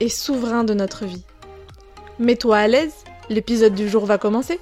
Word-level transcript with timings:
et 0.00 0.08
souverains 0.08 0.64
de 0.64 0.74
notre 0.74 1.04
vie. 1.04 1.24
Mets-toi 2.18 2.56
à 2.56 2.68
l'aise, 2.68 3.04
l'épisode 3.28 3.74
du 3.74 3.88
jour 3.88 4.06
va 4.06 4.18
commencer. 4.18 4.60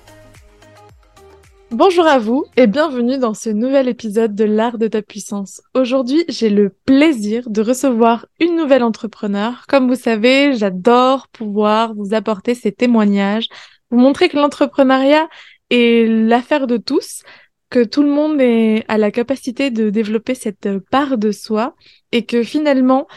Bonjour 1.70 2.06
à 2.06 2.18
vous 2.18 2.44
et 2.58 2.66
bienvenue 2.66 3.16
dans 3.16 3.32
ce 3.32 3.48
nouvel 3.48 3.88
épisode 3.88 4.34
de 4.34 4.44
l'art 4.44 4.76
de 4.76 4.88
ta 4.88 5.00
puissance. 5.00 5.62
Aujourd'hui, 5.74 6.22
j'ai 6.28 6.50
le 6.50 6.68
plaisir 6.68 7.48
de 7.48 7.62
recevoir 7.62 8.26
une 8.40 8.56
nouvelle 8.56 8.82
entrepreneur. 8.82 9.64
Comme 9.68 9.88
vous 9.88 9.98
savez, 9.98 10.52
j'adore 10.54 11.28
pouvoir 11.28 11.94
vous 11.94 12.12
apporter 12.12 12.54
ces 12.54 12.72
témoignages, 12.72 13.48
vous 13.90 13.98
montrer 13.98 14.28
que 14.28 14.36
l'entrepreneuriat 14.36 15.28
est 15.70 16.06
l'affaire 16.06 16.66
de 16.66 16.76
tous, 16.76 17.22
que 17.70 17.82
tout 17.82 18.02
le 18.02 18.10
monde 18.10 18.38
est, 18.38 18.84
a 18.88 18.98
la 18.98 19.10
capacité 19.10 19.70
de 19.70 19.88
développer 19.88 20.34
cette 20.34 20.78
part 20.90 21.16
de 21.16 21.32
soi 21.32 21.74
et 22.12 22.26
que 22.26 22.42
finalement, 22.42 23.08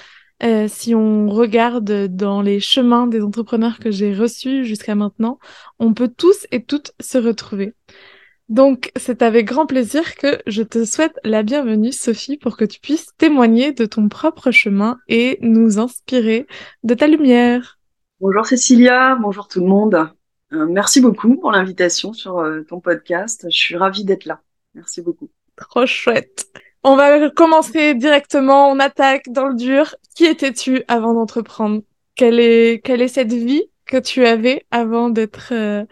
euh, 0.43 0.67
si 0.67 0.93
on 0.93 1.29
regarde 1.29 2.07
dans 2.07 2.41
les 2.41 2.59
chemins 2.59 3.07
des 3.07 3.21
entrepreneurs 3.21 3.79
que 3.79 3.91
j'ai 3.91 4.13
reçus 4.13 4.65
jusqu'à 4.65 4.95
maintenant, 4.95 5.39
on 5.79 5.93
peut 5.93 6.09
tous 6.09 6.45
et 6.51 6.63
toutes 6.63 6.93
se 6.99 7.17
retrouver. 7.17 7.73
Donc, 8.47 8.91
c'est 8.95 9.23
avec 9.23 9.47
grand 9.47 9.65
plaisir 9.65 10.15
que 10.15 10.39
je 10.45 10.61
te 10.61 10.85
souhaite 10.85 11.17
la 11.23 11.41
bienvenue, 11.41 11.91
Sophie, 11.91 12.37
pour 12.37 12.57
que 12.57 12.65
tu 12.65 12.79
puisses 12.79 13.07
témoigner 13.17 13.71
de 13.71 13.85
ton 13.85 14.07
propre 14.07 14.51
chemin 14.51 14.99
et 15.07 15.39
nous 15.41 15.79
inspirer 15.79 16.45
de 16.83 16.93
ta 16.93 17.07
lumière. 17.07 17.79
Bonjour 18.19 18.45
Cécilia, 18.45 19.15
bonjour 19.15 19.47
tout 19.47 19.61
le 19.61 19.67
monde. 19.67 20.09
Euh, 20.53 20.67
merci 20.67 21.01
beaucoup 21.01 21.37
pour 21.37 21.51
l'invitation 21.51 22.13
sur 22.13 22.37
euh, 22.37 22.61
ton 22.61 22.79
podcast. 22.79 23.47
Je 23.49 23.57
suis 23.57 23.77
ravie 23.77 24.05
d'être 24.05 24.25
là. 24.25 24.41
Merci 24.75 25.01
beaucoup. 25.01 25.31
Trop 25.55 25.85
chouette. 25.85 26.47
On 26.87 26.95
va 26.95 27.31
commencer 27.31 27.95
directement, 27.95 28.69
on 28.69 28.79
attaque 28.79 29.29
dans 29.29 29.47
le 29.47 29.55
dur. 29.55 29.95
Qui 30.15 30.25
étais-tu 30.25 30.83
avant 30.87 31.15
d'entreprendre? 31.15 31.81
Quelle 32.13 32.39
est, 32.39 32.79
quelle 32.85 33.01
est 33.01 33.07
cette 33.07 33.33
vie 33.33 33.63
que 33.87 33.97
tu 33.97 34.23
avais 34.23 34.67
avant 34.69 35.09
d'être 35.09 35.49
euh, 35.51 35.83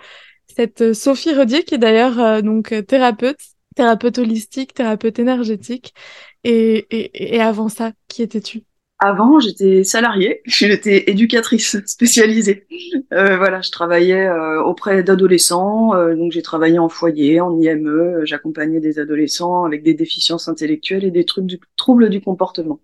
cette 0.56 0.94
Sophie 0.94 1.34
Redier 1.34 1.64
qui 1.64 1.74
est 1.74 1.78
d'ailleurs 1.80 2.20
euh, 2.20 2.42
donc 2.42 2.76
thérapeute, 2.88 3.40
thérapeute 3.76 4.20
holistique, 4.20 4.76
thérapeute 4.76 5.18
énergétique. 5.18 5.96
Et, 6.44 6.86
et, 6.92 7.38
et 7.38 7.42
avant 7.42 7.70
ça, 7.70 7.94
qui 8.08 8.22
étais-tu? 8.22 8.64
Avant, 9.04 9.42
j'étais 9.42 9.84
salariée, 9.84 10.42
j'étais 10.46 11.10
éducatrice 11.12 11.78
spécialisée. 11.86 12.66
Euh, 13.12 13.36
voilà, 13.36 13.60
je 13.62 13.70
travaillais 13.70 14.26
euh, 14.28 14.64
auprès 14.64 15.04
d'adolescents, 15.04 15.94
euh, 15.94 16.16
donc 16.16 16.32
j'ai 16.32 16.42
travaillé 16.42 16.80
en 16.80 16.88
foyer, 16.88 17.42
en 17.42 17.60
IME, 17.60 18.24
j'accompagnais 18.24 18.80
des 18.80 19.00
adolescents 19.00 19.66
avec 19.66 19.84
des 19.84 19.94
déficiences 19.94 20.48
intellectuelles 20.48 21.04
et 21.04 21.12
des 21.12 21.26
trucs 21.26 21.46
du, 21.46 21.60
troubles 21.76 22.10
du 22.10 22.22
comportement. 22.22 22.80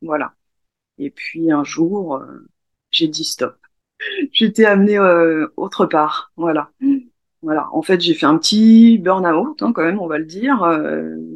Voilà. 0.00 0.32
Et 0.98 1.10
puis 1.10 1.52
un 1.52 1.64
jour, 1.64 2.16
euh, 2.16 2.48
j'ai 2.90 3.08
dit 3.08 3.24
stop. 3.24 3.56
J'étais 4.32 4.64
amenée 4.64 4.98
autre 5.56 5.84
part. 5.84 6.32
Voilà. 6.36 6.70
Voilà. 7.42 7.68
En 7.72 7.82
fait, 7.82 8.00
j'ai 8.00 8.14
fait 8.14 8.26
un 8.26 8.38
petit 8.38 8.98
burn-out, 8.98 9.62
hein, 9.62 9.72
quand 9.74 9.84
même, 9.84 10.00
on 10.00 10.06
va 10.06 10.18
le 10.18 10.24
dire. 10.24 10.64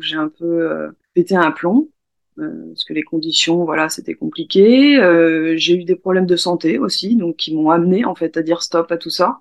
j'ai 0.01 0.17
un 0.17 0.29
peu 0.29 0.89
pété 1.15 1.37
un 1.37 1.51
plomb. 1.51 1.91
Euh, 2.39 2.69
parce 2.69 2.85
que 2.85 2.93
les 2.93 3.03
conditions, 3.03 3.65
voilà, 3.65 3.89
c'était 3.89 4.15
compliqué. 4.15 4.99
Euh, 4.99 5.55
j'ai 5.57 5.75
eu 5.75 5.85
des 5.85 5.97
problèmes 5.97 6.27
de 6.27 6.37
santé 6.37 6.79
aussi, 6.79 7.17
donc 7.17 7.37
qui 7.37 7.55
m'ont 7.55 7.71
amené 7.71 8.05
en 8.05 8.15
fait 8.15 8.37
à 8.37 8.43
dire 8.43 8.63
stop 8.63 8.93
à 8.93 8.99
tout 8.99 9.11
ça. 9.11 9.39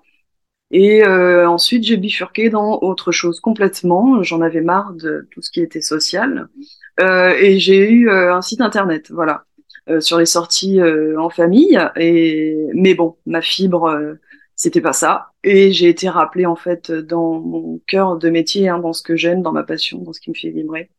Et 0.70 1.04
euh, 1.04 1.48
ensuite, 1.48 1.84
j'ai 1.84 1.96
bifurqué 1.96 2.50
dans 2.50 2.80
autre 2.82 3.12
chose 3.12 3.40
complètement. 3.40 4.22
J'en 4.22 4.40
avais 4.40 4.62
marre 4.62 4.94
de 4.94 5.28
tout 5.30 5.42
ce 5.42 5.50
qui 5.50 5.60
était 5.60 5.80
social. 5.80 6.48
et 6.98 7.58
j'ai 7.58 7.90
eu 7.90 8.10
un 8.10 8.42
site 8.42 8.60
internet, 8.60 9.10
voilà, 9.10 9.44
sur 10.00 10.18
les 10.18 10.26
sorties 10.26 10.80
en 11.18 11.30
famille. 11.30 11.78
Et 11.96 12.56
mais 12.74 12.94
bon, 12.94 13.16
ma 13.26 13.42
fibre, 13.42 14.16
c'était 14.56 14.80
pas 14.80 14.92
ça. 14.92 15.32
Et 15.44 15.72
j'ai 15.72 15.88
été 15.88 16.08
rappelée 16.08 16.46
en 16.46 16.56
fait 16.56 16.90
dans 16.90 17.40
mon 17.40 17.80
cœur 17.86 18.16
de 18.18 18.30
métier, 18.30 18.68
hein, 18.68 18.78
dans 18.78 18.92
ce 18.92 19.02
que 19.02 19.16
j'aime, 19.16 19.42
dans 19.42 19.52
ma 19.52 19.64
passion, 19.64 19.98
dans 20.02 20.12
ce 20.12 20.20
qui 20.20 20.30
me 20.30 20.34
fait 20.34 20.50
vibrer 20.50 20.90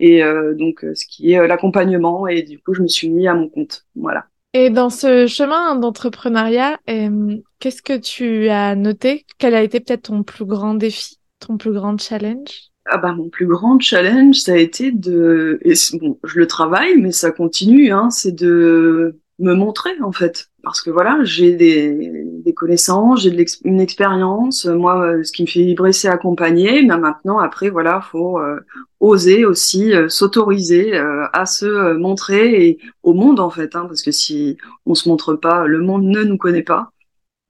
et 0.00 0.22
euh, 0.22 0.54
donc 0.54 0.84
euh, 0.84 0.94
ce 0.94 1.06
qui 1.06 1.32
est 1.32 1.38
euh, 1.38 1.46
l'accompagnement. 1.46 2.26
Et 2.26 2.42
du 2.42 2.58
coup 2.58 2.74
je 2.74 2.82
me 2.82 2.88
suis 2.88 3.08
mis 3.08 3.26
à 3.28 3.34
mon 3.34 3.48
compte. 3.48 3.86
Voilà. 3.94 4.26
Et 4.54 4.70
dans 4.70 4.90
ce 4.90 5.26
chemin 5.26 5.76
d'entrepreneuriat 5.76 6.78
qu'est-ce 6.86 7.82
que 7.82 7.98
tu 7.98 8.48
as 8.48 8.74
noté? 8.74 9.26
Quel 9.38 9.54
a 9.54 9.62
été 9.62 9.80
peut-être 9.80 10.02
ton 10.02 10.22
plus 10.22 10.44
grand 10.44 10.74
défi 10.74 11.18
ton 11.40 11.56
plus 11.56 11.72
grand 11.72 12.00
challenge? 12.00 12.70
Ah 12.90 12.98
bah 12.98 13.12
mon 13.12 13.28
plus 13.28 13.46
grand 13.46 13.78
challenge 13.78 14.36
ça 14.36 14.52
a 14.52 14.56
été 14.56 14.90
de 14.90 15.58
et 15.62 15.74
bon 16.00 16.18
je 16.24 16.38
le 16.38 16.46
travaille 16.46 16.96
mais 16.96 17.12
ça 17.12 17.30
continue 17.30 17.92
hein 17.92 18.08
c'est 18.08 18.32
de 18.32 19.20
me 19.38 19.52
montrer 19.52 19.90
en 20.02 20.10
fait 20.10 20.48
parce 20.68 20.82
que 20.82 20.90
voilà 20.90 21.20
j'ai 21.24 21.54
des, 21.54 22.52
connaissances 22.54 23.22
j'ai 23.22 23.46
une 23.64 23.80
expérience. 23.80 24.66
Moi 24.66 25.00
euh, 25.00 25.22
ce 25.24 25.32
qui 25.32 25.42
me 25.42 25.46
fait 25.46 25.64
vibrer 25.64 25.94
c'est 25.94 26.08
accompagner. 26.08 26.82
Mais 26.82 26.98
maintenant 26.98 27.38
après 27.38 27.70
voilà 27.70 28.02
faut 28.02 28.38
euh, 28.38 28.60
oser 29.00 29.46
aussi 29.46 29.94
euh, 29.94 30.10
s'autoriser 30.10 30.94
à 30.94 31.46
se 31.46 31.94
montrer 31.94 32.66
et 32.66 32.78
au 33.02 33.14
monde 33.14 33.40
en 33.40 33.48
fait 33.48 33.76
hein, 33.76 33.86
parce 33.86 34.02
que 34.02 34.10
si 34.10 34.58
on 34.84 34.94
se 34.94 35.08
montre 35.08 35.34
pas 35.34 35.66
le 35.66 35.80
monde 35.80 36.04
ne 36.04 36.22
nous 36.22 36.36
connaît 36.36 36.62
pas. 36.62 36.92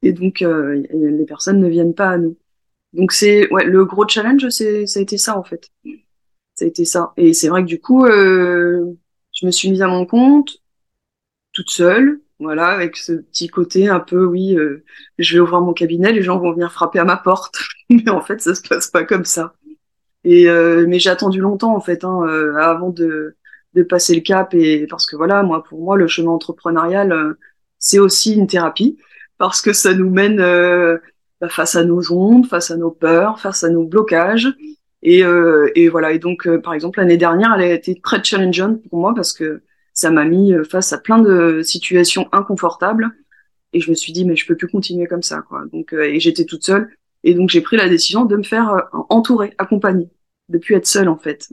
Et 0.02 0.12
donc 0.12 0.38
les 0.40 1.24
personnes 1.26 1.58
ne 1.58 1.68
viennent 1.68 1.94
pas 1.94 2.10
à 2.10 2.18
nous. 2.18 2.36
Donc 2.92 3.10
c'est 3.10 3.52
ouais 3.52 3.64
le 3.64 3.84
gros 3.84 4.06
challenge 4.06 4.48
c'est 4.50 4.86
ça 4.86 5.00
a 5.00 5.02
été 5.02 5.18
ça 5.18 5.36
en 5.36 5.42
fait. 5.42 5.70
Ça 6.54 6.66
a 6.66 6.68
été 6.68 6.84
ça. 6.84 7.12
Et 7.16 7.32
c'est 7.34 7.48
vrai 7.48 7.62
que 7.62 7.68
du 7.68 7.80
coup 7.80 8.06
je 8.06 9.46
me 9.46 9.50
suis 9.50 9.70
mise 9.72 9.82
à 9.82 9.88
mon 9.88 10.06
compte 10.06 10.60
toute 11.52 11.70
seule, 11.70 12.20
voilà, 12.41 12.69
avec 12.69 12.97
ce 12.97 13.12
petit 13.12 13.49
côté 13.49 13.88
un 13.88 14.00
peu, 14.00 14.25
oui, 14.25 14.56
euh, 14.56 14.84
je 15.19 15.34
vais 15.34 15.41
ouvrir 15.41 15.60
mon 15.60 15.72
cabinet, 15.72 16.12
les 16.12 16.22
gens 16.22 16.38
vont 16.38 16.53
venir 16.53 16.72
frapper 16.72 17.00
à 17.00 17.04
ma 17.04 17.16
porte, 17.16 17.59
mais 17.91 18.09
en 18.10 18.21
fait, 18.21 18.41
ça 18.41 18.54
se 18.54 18.62
passe 18.62 18.88
pas 18.88 19.04
comme 19.04 19.25
ça. 19.25 19.54
Et 20.25 20.48
euh, 20.48 20.87
mais 20.88 20.98
j'ai 20.98 21.10
attendu 21.10 21.41
longtemps 21.41 21.75
en 21.75 21.81
fait, 21.81 22.04
hein, 22.04 22.22
euh, 22.27 22.54
avant 22.56 22.91
de, 22.91 23.37
de 23.75 23.82
passer 23.82 24.15
le 24.15 24.21
cap, 24.21 24.54
et 24.54 24.87
parce 24.88 25.06
que 25.06 25.16
voilà, 25.16 25.43
moi, 25.43 25.65
pour 25.65 25.81
moi, 25.82 25.97
le 25.97 26.06
chemin 26.06 26.31
entrepreneurial, 26.31 27.37
c'est 27.78 27.98
aussi 27.98 28.34
une 28.34 28.47
thérapie, 28.47 28.98
parce 29.38 29.60
que 29.60 29.72
ça 29.72 29.94
nous 29.94 30.10
mène 30.10 30.38
bah, 31.41 31.48
face 31.48 31.75
à 31.77 31.84
nos 31.84 32.12
ondes, 32.12 32.47
face 32.47 32.71
à 32.71 32.77
nos 32.77 32.91
peurs, 32.91 33.41
face 33.41 33.65
à 33.65 33.71
nos 33.71 33.84
blocages. 33.84 34.48
Et, 35.03 35.21
et 35.21 35.88
voilà. 35.88 36.12
Et 36.12 36.19
donc, 36.19 36.48
par 36.59 36.75
exemple, 36.75 36.98
l'année 36.98 37.16
dernière, 37.16 37.54
elle 37.54 37.62
a 37.62 37.72
été 37.72 38.00
très 38.00 38.22
challengeante 38.22 38.82
pour 38.91 38.98
moi 38.98 39.15
parce 39.15 39.32
que 39.32 39.62
ça 39.98 40.12
m'a 40.12 40.25
mis 40.25 40.53
euh, 40.53 40.62
face 40.62 40.92
à 40.92 40.98
plein 40.98 41.19
de 41.19 41.60
situations 41.62 42.28
inconfortables 42.31 43.10
et 43.72 43.81
je 43.81 43.91
me 43.91 43.97
suis 43.97 44.12
dit 44.12 44.25
mais 44.25 44.36
je 44.36 44.47
peux 44.47 44.54
plus 44.54 44.69
continuer 44.69 45.09
comme 45.09 45.25
ça 45.25 45.42
quoi. 45.42 45.64
Donc 45.72 45.92
euh, 45.92 46.04
et 46.04 46.20
j'étais 46.20 46.44
toute 46.44 46.64
seule 46.64 46.88
et 47.25 47.34
donc 47.34 47.50
j'ai 47.50 47.60
pris 47.60 47.76
la 47.76 47.88
décision 47.88 48.25
de 48.25 48.36
me 48.36 48.44
faire 48.44 48.70
euh, 48.70 48.98
entourer, 49.09 49.54
accompagner, 49.59 50.09
de 50.50 50.59
plus 50.59 50.76
être 50.76 50.86
seule 50.86 51.09
en 51.09 51.19
fait. 51.19 51.48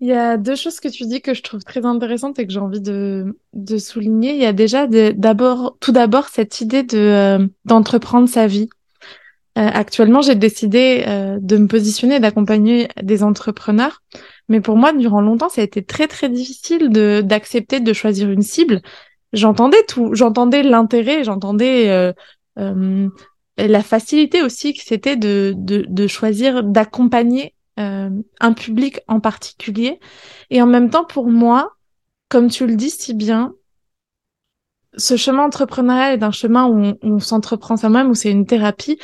Il 0.00 0.08
y 0.08 0.14
a 0.14 0.38
deux 0.38 0.56
choses 0.56 0.80
que 0.80 0.88
tu 0.88 1.04
dis 1.04 1.20
que 1.20 1.34
je 1.34 1.42
trouve 1.42 1.62
très 1.62 1.84
intéressantes 1.84 2.38
et 2.38 2.46
que 2.46 2.52
j'ai 2.52 2.58
envie 2.58 2.80
de, 2.80 3.34
souligner. 3.78 4.32
Il 4.32 4.40
y 4.40 4.46
a 4.46 4.54
déjà 4.54 4.86
d'abord, 4.86 5.76
tout 5.78 5.92
d'abord, 5.92 6.28
cette 6.28 6.60
idée 6.60 6.82
de 6.82 7.48
d'entreprendre 7.66 8.28
sa 8.28 8.46
vie. 8.46 8.68
Actuellement, 9.54 10.22
j'ai 10.22 10.34
décidé 10.34 11.04
de 11.40 11.56
me 11.58 11.66
positionner 11.66 12.20
d'accompagner 12.20 12.88
des 13.02 13.22
entrepreneurs 13.22 14.02
mais 14.48 14.60
pour 14.60 14.76
moi, 14.76 14.92
durant 14.92 15.20
longtemps, 15.20 15.48
ça 15.48 15.60
a 15.60 15.64
été 15.64 15.82
très 15.82 16.08
très 16.08 16.28
difficile 16.28 16.90
de 16.90 17.22
d'accepter 17.24 17.80
de 17.80 17.92
choisir 17.92 18.30
une 18.30 18.42
cible. 18.42 18.82
J'entendais 19.32 19.82
tout, 19.88 20.10
j'entendais 20.14 20.62
l'intérêt, 20.62 21.24
j'entendais 21.24 21.88
euh, 21.88 22.12
euh, 22.58 23.08
la 23.56 23.82
facilité 23.82 24.42
aussi 24.42 24.74
que 24.74 24.82
c'était 24.82 25.16
de, 25.16 25.54
de, 25.56 25.86
de 25.88 26.06
choisir 26.06 26.64
d'accompagner 26.64 27.54
euh, 27.80 28.10
un 28.40 28.52
public 28.52 29.00
en 29.08 29.20
particulier. 29.20 30.00
Et 30.50 30.60
en 30.60 30.66
même 30.66 30.90
temps, 30.90 31.04
pour 31.04 31.28
moi, 31.28 31.72
comme 32.28 32.50
tu 32.50 32.66
le 32.66 32.76
dis 32.76 32.90
si 32.90 33.14
bien, 33.14 33.54
ce 34.98 35.16
chemin 35.16 35.44
entrepreneurial 35.44 36.18
est 36.18 36.24
un 36.24 36.30
chemin 36.30 36.66
où 36.66 36.78
on, 36.78 36.98
on 37.02 37.18
s'entreprend 37.18 37.78
soi-même, 37.78 38.10
où 38.10 38.14
c'est 38.14 38.30
une 38.30 38.44
thérapie. 38.44 38.98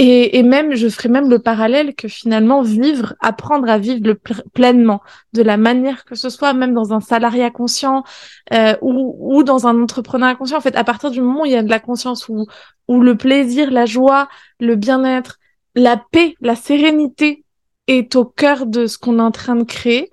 Et, 0.00 0.38
et, 0.38 0.44
même, 0.44 0.74
je 0.74 0.88
ferai 0.88 1.08
même 1.08 1.28
le 1.28 1.40
parallèle 1.40 1.94
que 1.94 2.06
finalement, 2.06 2.62
vivre, 2.62 3.14
apprendre 3.20 3.68
à 3.68 3.78
vivre 3.78 4.00
le 4.04 4.14
pleinement, 4.54 5.02
de 5.32 5.42
la 5.42 5.56
manière 5.56 6.04
que 6.04 6.14
ce 6.14 6.30
soit, 6.30 6.52
même 6.52 6.72
dans 6.72 6.92
un 6.92 7.00
salariat 7.00 7.50
conscient 7.50 8.04
euh, 8.52 8.76
ou, 8.80 9.16
ou 9.18 9.42
dans 9.42 9.66
un 9.66 9.82
entrepreneur 9.82 10.38
conscient. 10.38 10.58
En 10.58 10.60
fait, 10.60 10.76
à 10.76 10.84
partir 10.84 11.10
du 11.10 11.20
moment 11.20 11.42
où 11.42 11.46
il 11.46 11.52
y 11.52 11.56
a 11.56 11.64
de 11.64 11.70
la 11.70 11.80
conscience, 11.80 12.28
où, 12.28 12.46
où 12.86 13.00
le 13.00 13.16
plaisir, 13.16 13.72
la 13.72 13.86
joie, 13.86 14.28
le 14.60 14.76
bien-être, 14.76 15.38
la 15.74 15.96
paix, 15.96 16.34
la 16.40 16.54
sérénité 16.54 17.44
est 17.88 18.14
au 18.14 18.24
cœur 18.24 18.66
de 18.66 18.86
ce 18.86 18.98
qu'on 18.98 19.18
est 19.18 19.22
en 19.22 19.32
train 19.32 19.56
de 19.56 19.64
créer, 19.64 20.12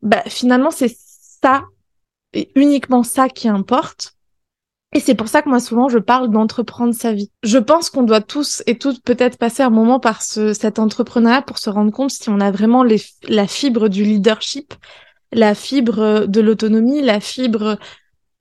bah, 0.00 0.22
finalement, 0.26 0.70
c'est 0.70 0.96
ça, 1.42 1.64
et 2.32 2.50
uniquement 2.54 3.02
ça 3.02 3.28
qui 3.28 3.48
importe. 3.48 4.14
Et 4.92 4.98
c'est 4.98 5.14
pour 5.14 5.28
ça 5.28 5.40
que 5.40 5.48
moi 5.48 5.60
souvent 5.60 5.88
je 5.88 5.98
parle 5.98 6.30
d'entreprendre 6.30 6.94
sa 6.94 7.12
vie. 7.12 7.30
Je 7.44 7.58
pense 7.58 7.90
qu'on 7.90 8.02
doit 8.02 8.20
tous 8.20 8.62
et 8.66 8.76
toutes 8.76 9.02
peut-être 9.02 9.38
passer 9.38 9.62
un 9.62 9.70
moment 9.70 10.00
par 10.00 10.22
ce, 10.22 10.52
cet 10.52 10.78
entrepreneuriat 10.78 11.42
pour 11.42 11.58
se 11.58 11.70
rendre 11.70 11.92
compte 11.92 12.10
si 12.10 12.28
on 12.28 12.40
a 12.40 12.50
vraiment 12.50 12.82
les, 12.82 13.00
la 13.28 13.46
fibre 13.46 13.88
du 13.88 14.02
leadership, 14.02 14.74
la 15.32 15.54
fibre 15.54 16.26
de 16.26 16.40
l'autonomie, 16.40 17.02
la 17.02 17.20
fibre 17.20 17.78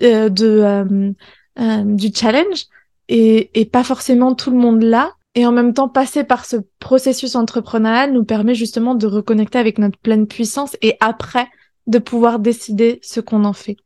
euh, 0.02 0.30
de 0.30 0.48
euh, 0.48 1.12
euh, 1.60 1.84
du 1.84 2.10
challenge 2.16 2.66
et, 3.10 3.60
et 3.60 3.66
pas 3.66 3.84
forcément 3.84 4.34
tout 4.34 4.50
le 4.50 4.58
monde 4.58 4.82
là. 4.82 5.14
Et 5.36 5.46
en 5.46 5.52
même 5.52 5.74
temps, 5.74 5.88
passer 5.88 6.24
par 6.24 6.46
ce 6.46 6.56
processus 6.80 7.36
entrepreneurial 7.36 8.12
nous 8.12 8.24
permet 8.24 8.56
justement 8.56 8.96
de 8.96 9.06
reconnecter 9.06 9.60
avec 9.60 9.78
notre 9.78 10.00
pleine 10.00 10.26
puissance 10.26 10.76
et 10.82 10.98
après 11.00 11.48
de 11.86 12.00
pouvoir 12.00 12.40
décider 12.40 13.00
ce 13.04 13.20
qu'on 13.20 13.46
en 13.46 13.54
fait. 13.54 13.78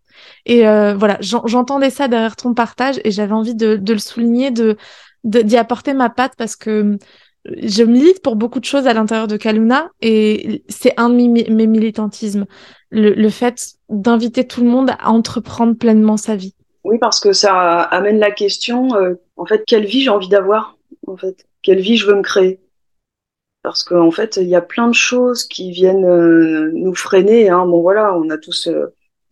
Et 0.45 0.68
euh, 0.68 0.95
voilà, 0.95 1.18
j'entendais 1.21 1.89
ça 1.89 2.07
derrière 2.07 2.36
ton 2.36 2.54
partage 2.54 3.00
et 3.04 3.12
j'avais 3.12 3.33
envie 3.33 3.56
de, 3.56 3.80
le 3.86 3.98
souligner, 4.00 4.51
de 4.51 4.77
d'y 5.24 5.56
apporter 5.56 5.94
ma 5.94 6.10
patte 6.10 6.33
parce 6.38 6.57
que 6.57 6.98
je 7.45 7.83
milite 7.83 8.21
pour 8.21 8.36
beaucoup 8.36 8.60
de 8.60 8.65
choses 8.65 8.88
à 8.88 8.94
l'intérieur 8.94 9.27
de 9.27 9.38
Kaluna 9.38 9.89
et 10.01 10.63
c'est 10.68 10.94
un 10.98 11.10
de 11.10 11.15
mes, 11.15 11.68
militantismes, 11.68 12.45
le, 12.89 13.13
le 13.13 13.30
fait 13.30 13.75
d'inviter 13.89 14.45
tout 14.45 14.62
le 14.62 14.69
monde 14.69 14.92
à 15.00 15.10
entreprendre 15.12 15.75
pleinement 15.77 16.18
sa 16.18 16.36
vie. 16.36 16.56
Oui, 16.83 16.98
parce 17.00 17.19
que 17.19 17.31
ça 17.31 17.81
amène 17.81 18.19
la 18.19 18.31
question, 18.31 18.95
euh, 18.95 19.15
en 19.38 19.45
fait, 19.45 19.63
quelle 19.65 19.86
vie 19.86 20.01
j'ai 20.01 20.10
envie 20.10 20.27
d'avoir, 20.27 20.77
en 21.07 21.15
fait, 21.15 21.45
quelle 21.62 21.80
vie 21.80 21.95
je 21.95 22.06
veux 22.06 22.15
me 22.15 22.21
créer? 22.21 22.60
Parce 23.62 23.83
qu'en 23.83 24.07
en 24.07 24.12
fait, 24.12 24.38
il 24.38 24.50
y 24.50 24.56
a 24.56 24.62
plein 24.62 24.89
de 24.89 24.94
choses 24.94 25.45
qui 25.45 25.71
viennent 25.71 26.04
euh, 26.04 26.71
nous 26.74 26.94
freiner. 26.94 27.48
Hein. 27.50 27.65
Bon, 27.65 27.81
voilà, 27.81 28.13
on 28.18 28.30
a 28.30 28.38
tous 28.38 28.69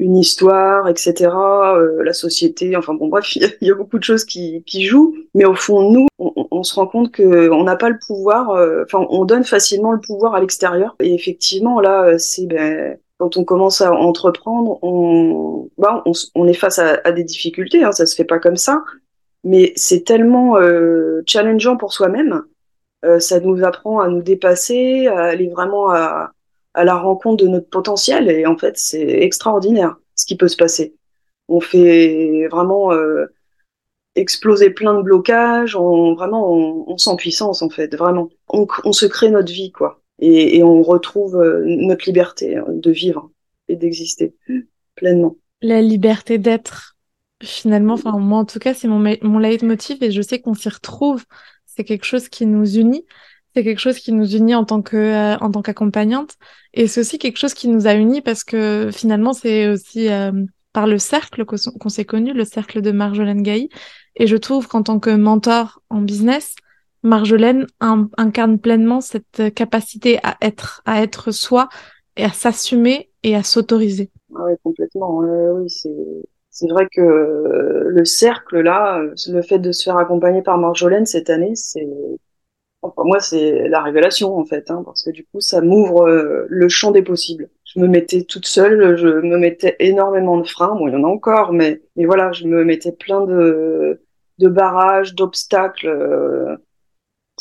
une 0.01 0.17
histoire, 0.17 0.89
etc. 0.89 1.29
Euh, 1.31 2.03
la 2.03 2.13
société, 2.13 2.75
enfin 2.75 2.93
bon 2.95 3.07
bref, 3.07 3.35
il 3.35 3.53
y, 3.61 3.71
a 3.71 3.75
beaucoup 3.75 3.99
de 3.99 4.03
choses 4.03 4.25
qui, 4.25 4.63
qui 4.65 4.83
jouent, 4.85 5.15
mais 5.35 5.45
au 5.45 5.55
fond 5.55 5.91
nous, 5.91 6.07
on, 6.17 6.33
on 6.49 6.63
se 6.63 6.75
rend 6.75 6.87
compte 6.87 7.11
que 7.11 7.49
on 7.51 7.63
n'a 7.63 7.75
pas 7.75 7.89
le 7.89 7.99
pouvoir. 8.05 8.49
Euh, 8.49 8.83
enfin, 8.83 9.05
on 9.09 9.25
donne 9.25 9.43
facilement 9.45 9.91
le 9.91 9.99
pouvoir 9.99 10.33
à 10.33 10.41
l'extérieur. 10.41 10.95
Et 10.99 11.13
effectivement, 11.13 11.79
là, 11.79 12.17
c'est 12.17 12.47
ben, 12.47 12.97
quand 13.19 13.37
on 13.37 13.43
commence 13.43 13.81
à 13.81 13.93
entreprendre, 13.93 14.79
on, 14.81 15.69
ben, 15.77 16.01
on, 16.05 16.13
on, 16.33 16.47
est 16.47 16.53
face 16.53 16.79
à, 16.79 16.99
à 17.03 17.11
des 17.11 17.23
difficultés. 17.23 17.83
Hein, 17.83 17.91
ça 17.91 18.07
se 18.07 18.15
fait 18.15 18.25
pas 18.25 18.39
comme 18.39 18.57
ça, 18.57 18.83
mais 19.43 19.73
c'est 19.75 20.03
tellement 20.03 20.57
euh, 20.57 21.21
challengeant 21.27 21.77
pour 21.77 21.93
soi-même. 21.93 22.41
Euh, 23.05 23.19
ça 23.19 23.39
nous 23.39 23.63
apprend 23.63 23.99
à 23.99 24.07
nous 24.07 24.23
dépasser, 24.23 25.07
à 25.07 25.25
aller 25.25 25.49
vraiment 25.49 25.91
à 25.91 26.31
à 26.73 26.83
la 26.83 26.95
rencontre 26.95 27.43
de 27.43 27.49
notre 27.49 27.69
potentiel 27.69 28.29
et 28.29 28.45
en 28.45 28.57
fait 28.57 28.77
c'est 28.77 29.21
extraordinaire 29.23 29.97
ce 30.15 30.25
qui 30.25 30.35
peut 30.35 30.47
se 30.47 30.57
passer. 30.57 30.95
On 31.47 31.59
fait 31.59 32.47
vraiment 32.49 32.93
euh, 32.93 33.25
exploser 34.15 34.69
plein 34.69 34.93
de 34.93 35.01
blocages, 35.01 35.75
on 35.75 36.13
vraiment 36.15 36.51
on, 36.53 36.85
on 36.87 36.97
sent 36.97 37.15
puissance 37.17 37.61
en 37.61 37.69
fait, 37.69 37.95
vraiment. 37.95 38.29
On, 38.49 38.93
se 38.93 39.05
crée 39.05 39.31
notre 39.31 39.51
vie 39.51 39.71
quoi 39.71 40.01
et, 40.19 40.57
et 40.57 40.63
on 40.63 40.81
retrouve 40.81 41.37
euh, 41.37 41.63
notre 41.65 42.05
liberté 42.05 42.57
hein, 42.57 42.65
de 42.67 42.91
vivre 42.91 43.31
et 43.67 43.75
d'exister 43.75 44.35
pleinement. 44.95 45.35
La 45.61 45.81
liberté 45.81 46.37
d'être 46.37 46.95
finalement, 47.43 47.95
enfin 47.95 48.17
moi 48.17 48.39
en 48.39 48.45
tout 48.45 48.59
cas 48.59 48.73
c'est 48.73 48.87
mon 48.87 48.99
mon 49.21 49.39
leitmotiv 49.39 50.03
et 50.03 50.11
je 50.11 50.21
sais 50.21 50.39
qu'on 50.39 50.53
s'y 50.53 50.69
retrouve. 50.69 51.25
C'est 51.65 51.83
quelque 51.83 52.05
chose 52.05 52.27
qui 52.27 52.45
nous 52.45 52.77
unit 52.77 53.05
c'est 53.53 53.63
quelque 53.63 53.79
chose 53.79 53.99
qui 53.99 54.11
nous 54.11 54.35
unit 54.35 54.55
en 54.55 54.63
tant 54.63 54.81
que 54.81 54.97
euh, 54.97 55.37
en 55.37 55.51
tant 55.51 55.61
qu'accompagnante 55.61 56.35
et 56.73 56.87
c'est 56.87 57.01
aussi 57.01 57.19
quelque 57.19 57.37
chose 57.37 57.53
qui 57.53 57.67
nous 57.67 57.87
a 57.87 57.93
unis 57.93 58.21
parce 58.21 58.43
que 58.43 58.89
finalement 58.91 59.33
c'est 59.33 59.67
aussi 59.67 60.09
euh, 60.09 60.31
par 60.73 60.87
le 60.87 60.97
cercle 60.97 61.45
qu'on 61.45 61.89
s'est 61.89 62.05
connu 62.05 62.33
le 62.33 62.45
cercle 62.45 62.81
de 62.81 62.91
Marjolaine 62.91 63.41
Gailly 63.41 63.69
et 64.15 64.27
je 64.27 64.37
trouve 64.37 64.67
qu'en 64.67 64.83
tant 64.83 64.99
que 64.99 65.09
mentor 65.09 65.81
en 65.89 66.01
business 66.01 66.55
Marjolaine 67.03 67.65
incarne 67.79 68.59
pleinement 68.59 69.01
cette 69.01 69.53
capacité 69.55 70.19
à 70.23 70.37
être 70.41 70.81
à 70.85 71.01
être 71.01 71.31
soi 71.31 71.67
et 72.15 72.23
à 72.23 72.31
s'assumer 72.31 73.09
et 73.23 73.35
à 73.35 73.41
s'autoriser. 73.41 74.11
Ah 74.35 74.43
oui, 74.45 74.53
complètement. 74.63 75.17
oui, 75.17 75.67
c'est 75.69 75.89
c'est 76.51 76.67
vrai 76.67 76.87
que 76.91 77.01
le 77.01 78.05
cercle 78.05 78.59
là, 78.59 79.01
le 79.29 79.41
fait 79.41 79.57
de 79.57 79.71
se 79.71 79.83
faire 79.83 79.97
accompagner 79.97 80.43
par 80.43 80.59
Marjolaine 80.59 81.07
cette 81.07 81.31
année, 81.31 81.55
c'est 81.55 81.87
Enfin, 82.83 83.03
moi, 83.05 83.19
c'est 83.19 83.67
la 83.67 83.81
révélation 83.81 84.35
en 84.37 84.45
fait, 84.45 84.71
hein, 84.71 84.81
parce 84.83 85.03
que 85.03 85.11
du 85.11 85.25
coup, 85.25 85.39
ça 85.39 85.61
m'ouvre 85.61 86.07
euh, 86.07 86.45
le 86.49 86.67
champ 86.67 86.91
des 86.91 87.03
possibles. 87.03 87.49
Je 87.65 87.79
me 87.79 87.87
mettais 87.87 88.23
toute 88.23 88.47
seule, 88.47 88.97
je 88.97 89.07
me 89.07 89.37
mettais 89.37 89.75
énormément 89.79 90.37
de 90.37 90.47
freins. 90.47 90.75
Bon, 90.75 90.87
il 90.87 90.93
y 90.93 90.95
en 90.97 91.03
a 91.03 91.07
encore, 91.07 91.53
mais, 91.53 91.81
mais 91.95 92.05
voilà, 92.05 92.31
je 92.31 92.45
me 92.47 92.63
mettais 92.65 92.91
plein 92.91 93.25
de, 93.25 94.01
de 94.39 94.47
barrages, 94.49 95.13
d'obstacles 95.15 95.87
euh, 95.87 96.57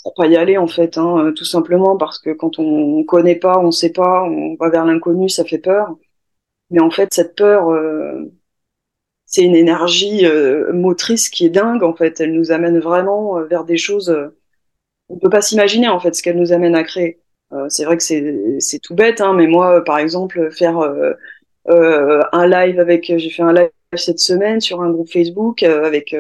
pour 0.03 0.15
pas 0.15 0.27
y 0.27 0.37
aller 0.37 0.59
en 0.59 0.67
fait, 0.67 0.99
hein, 0.99 1.33
tout 1.37 1.45
simplement 1.45 1.97
parce 1.97 2.19
que 2.19 2.31
quand 2.31 2.59
on 2.59 3.05
connaît 3.05 3.37
pas, 3.37 3.59
on 3.59 3.71
sait 3.71 3.93
pas, 3.93 4.25
on 4.25 4.57
va 4.57 4.71
vers 4.71 4.85
l'inconnu, 4.85 5.29
ça 5.29 5.45
fait 5.45 5.59
peur. 5.59 5.97
Mais 6.71 6.81
en 6.81 6.91
fait, 6.91 7.13
cette 7.15 7.37
peur, 7.37 7.71
euh, 7.71 8.33
c'est 9.27 9.43
une 9.43 9.57
énergie 9.57 10.27
euh, 10.27 10.73
motrice 10.73 11.29
qui 11.31 11.47
est 11.47 11.51
dingue 11.51 11.83
en 11.83 11.95
fait. 11.95 12.21
Elle 12.21 12.33
nous 12.33 12.53
amène 12.53 12.79
vraiment 12.79 13.43
vers 13.45 13.65
des 13.65 13.79
choses 13.79 14.15
on 15.11 15.19
peut 15.19 15.31
pas 15.31 15.43
s'imaginer 15.43 15.89
en 15.89 16.01
fait 16.01 16.15
ce 16.15 16.23
qu'elle 16.23 16.39
nous 16.39 16.53
amène 16.53 16.75
à 16.75 16.85
créer. 16.85 17.21
Euh, 17.53 17.67
c'est 17.69 17.85
vrai 17.85 17.97
que 17.97 18.03
c'est 18.03 18.79
tout 18.79 18.95
bête, 18.95 19.21
hein, 19.21 19.35
mais 19.35 19.47
moi, 19.47 19.83
par 19.85 19.99
exemple, 19.99 20.51
faire 20.53 20.79
euh, 20.79 21.13
euh, 21.69 22.21
un 22.33 22.47
live 22.47 22.79
avec, 22.79 23.07
j'ai 23.07 23.31
fait 23.31 23.43
un 23.43 23.53
live 23.53 23.71
cette 23.97 24.21
semaine 24.21 24.61
sur 24.61 24.83
un 24.83 24.91
groupe 24.91 25.11
Facebook 25.11 25.65
avec 25.65 26.15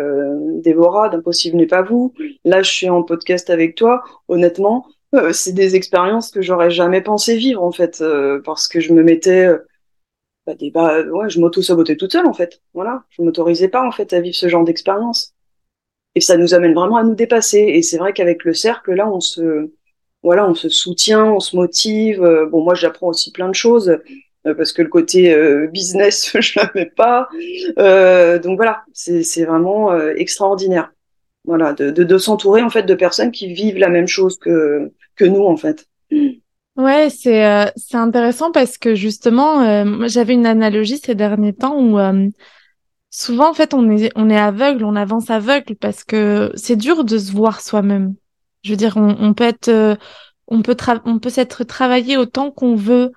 Déborah 0.57 1.09
d'Impossible 1.09 1.57
n'est 1.57 1.69
pas 1.69 1.83
vous. 1.83 2.13
Là, 2.45 2.63
je 2.63 2.71
suis 2.71 2.91
en 2.91 3.05
podcast 3.05 3.49
avec 3.49 3.77
toi. 3.77 4.03
Honnêtement, 4.27 4.87
c'est 5.33 5.53
des 5.53 5.77
expériences 5.77 6.33
que 6.33 6.43
j'aurais 6.43 6.73
jamais 6.73 7.01
pensé 7.01 7.37
vivre 7.37 7.63
en 7.63 7.71
fait, 7.71 8.03
parce 8.45 8.67
que 8.67 8.81
je 8.81 8.93
me 8.93 9.05
mettais 9.05 9.49
bah, 10.49 10.57
des, 10.57 10.73
ouais, 10.73 11.31
je 11.31 11.39
m'auto-sabotais 11.39 11.95
toute 11.95 12.11
seule 12.11 12.27
en 12.27 12.33
fait. 12.33 12.61
Voilà, 12.75 13.05
je 13.11 13.23
m'autorisais 13.23 13.69
pas 13.69 13.87
en 13.87 13.93
fait 13.93 14.13
à 14.13 14.21
vivre 14.21 14.35
ce 14.35 14.49
genre 14.49 14.65
d'expérience 14.65 15.37
et 16.14 16.21
ça 16.21 16.37
nous 16.37 16.55
amène 16.55 16.75
vraiment 16.75 16.97
à 16.97 17.05
nous 17.05 17.14
dépasser. 17.14 17.59
Et 17.59 17.83
c'est 17.83 17.99
vrai 17.99 18.12
qu'avec 18.12 18.45
le 18.45 18.55
cercle, 18.55 18.93
là, 18.95 19.09
on 19.11 19.21
se, 19.21 19.71
voilà, 20.23 20.49
on 20.49 20.55
se 20.55 20.69
soutient, 20.69 21.25
on 21.33 21.40
se 21.40 21.57
motive. 21.57 22.23
Euh, 22.23 22.47
bon, 22.47 22.62
moi, 22.62 22.75
j'apprends 22.75 23.09
aussi 23.09 23.33
plein 23.33 23.49
de 23.49 23.55
choses 23.55 23.99
euh, 24.47 24.55
parce 24.55 24.73
que 24.73 24.83
le 24.83 24.88
côté 24.88 25.33
euh, 25.33 25.69
business, 25.69 26.37
je 26.40 26.59
l'avais 26.59 26.87
pas. 26.87 27.29
donc 28.38 28.57
voilà, 28.57 28.83
c'est 28.93 29.45
vraiment 29.45 29.97
extraordinaire. 30.11 30.93
Voilà, 31.47 31.73
de, 31.73 31.90
de, 31.90 32.05
de 32.05 32.19
s'entourer 32.19 32.61
en 32.61 32.69
fait 32.69 32.83
de 32.83 32.95
personnes 32.95 33.31
qui 33.31 33.55
vivent 33.55 33.79
la 33.79 33.88
même 33.88 34.07
chose 34.07 34.37
que 34.38 34.93
que 35.17 35.25
nous 35.25 35.43
en 35.43 35.57
fait. 35.57 35.87
Ouais, 36.76 37.09
c'est 37.09 37.73
c'est 37.76 37.97
intéressant 37.97 38.52
parce 38.52 38.76
que 38.76 38.95
justement, 38.95 40.07
j'avais 40.07 40.35
une 40.35 40.45
analogie 40.45 40.99
ces 40.99 41.14
derniers 41.14 41.55
temps 41.55 41.81
où 41.81 41.97
souvent 43.11 43.50
en 43.50 43.55
fait 43.55 43.75
on 43.75 43.90
est 43.90 44.11
on 44.17 44.31
est 44.31 44.38
aveugle, 44.38 44.85
on 44.85 44.97
avance 44.97 45.31
aveugle 45.31 45.76
parce 45.76 46.05
que 46.05 46.52
c'est 46.55 46.76
dur 46.76 47.05
de 47.05 47.19
se 47.19 47.33
voir 47.33 47.61
soi-même. 47.61 48.14
Je 48.62 48.71
veux 48.71 48.76
dire, 48.76 48.97
on, 48.97 49.17
on 49.19 49.35
peut 49.35 49.45
être, 49.45 49.69
euh, 49.69 49.97
on 50.49 50.62
peut 50.62 50.76
on 51.05 51.19
peut 51.19 51.31
s'être 51.31 51.64
travaillé 51.64 52.17
autant 52.17 52.50
qu'on 52.50 52.75
veut, 52.76 53.12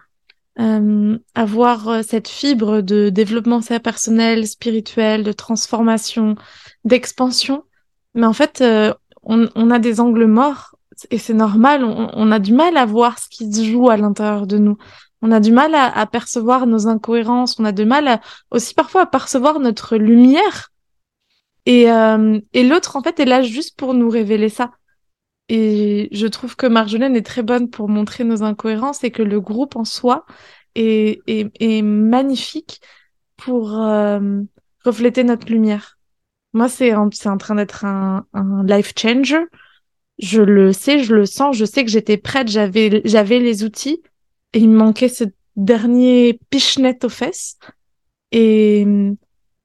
euh, 0.60 1.18
avoir 1.36 1.90
euh, 1.90 2.02
cette 2.08 2.28
fibre 2.28 2.82
de 2.82 3.10
développement 3.10 3.62
personnel, 3.84 4.48
spirituel, 4.48 5.24
de 5.24 5.32
transformation, 5.32 6.36
d'expansion. 6.86 7.64
Mais 8.16 8.26
en 8.26 8.34
fait, 8.34 8.64
on, 9.24 9.50
on, 9.56 9.72
a 9.72 9.80
des 9.80 10.00
angles 10.00 10.28
morts 10.28 10.76
et 11.10 11.18
c'est 11.18 11.34
normal. 11.34 11.84
On, 11.84 12.10
on, 12.14 12.32
a 12.32 12.40
du 12.40 12.54
mal 12.54 12.78
à 12.78 12.86
voir 12.86 13.18
ce 13.18 13.28
qui 13.30 13.52
se 13.52 13.64
joue 13.64 13.90
à 13.90 13.98
l'intérieur 13.98 14.46
de 14.46 14.60
nous 14.60 14.78
on 15.24 15.32
a 15.32 15.40
du 15.40 15.54
mal 15.54 15.74
à, 15.74 16.06
percevoir 16.06 16.68
nos 16.68 16.88
incohérences, 16.88 17.58
on 17.58 17.64
a 17.64 17.72
du 17.72 17.86
mal 17.86 18.20
aussi 18.52 18.74
parfois 18.74 19.04
à 19.04 19.06
percevoir 19.06 19.62
notre 19.62 19.96
lumière. 19.96 20.70
Et, 21.66 21.90
euh, 21.90 22.42
et 22.52 22.66
l'autre, 22.66 22.98
en 22.98 23.02
fait, 23.02 23.22
est 23.22 23.26
là 23.26 23.42
juste 23.42 23.78
pour 23.78 23.94
nous 23.94 24.10
révéler 24.10 24.50
ça. 24.50 24.72
Et 25.48 26.10
je 26.12 26.28
trouve 26.28 26.58
que 26.58 26.68
Marjolaine 26.68 27.16
est 27.16 27.26
très 27.26 27.42
bonne 27.42 27.70
pour 27.70 27.88
montrer 27.88 28.26
nos 28.26 28.44
incohérences 28.44 29.06
et 29.06 29.12
que 29.12 29.24
le 29.24 29.40
groupe 29.40 29.78
en 29.78 29.86
soi 29.86 30.26
est, 30.76 31.22
est, 31.26 31.82
magnifique 31.82 32.82
pour 33.38 33.80
euh, 33.80 34.42
refléter 34.84 35.24
notre 35.24 35.50
lumière. 35.50 35.98
Moi, 36.52 36.68
c'est 36.68 36.94
en, 36.94 37.10
en 37.26 37.38
train 37.38 37.56
d'être 37.56 37.86
un, 37.86 38.26
un 38.34 38.66
life 38.66 38.92
changer 38.98 39.46
je 40.20 40.42
le 40.42 40.74
sais, 40.74 41.00
je 41.00 41.16
le 41.16 41.26
sens, 41.26 41.56
je 41.56 41.66
sais 41.66 41.84
que 41.84 41.90
j'étais 41.90 42.18
prête, 42.18 42.48
j'avais, 42.48 43.02
j'avais 43.06 43.40
les 43.40 43.64
outils 43.64 44.04
et 44.54 44.60
il 44.60 44.70
me 44.70 44.78
manquait 44.78 45.10
ce 45.10 45.26
dernier 45.56 46.40
pichenette 46.50 47.04
aux 47.04 47.10
fesses. 47.10 47.58
Et, 48.32 48.88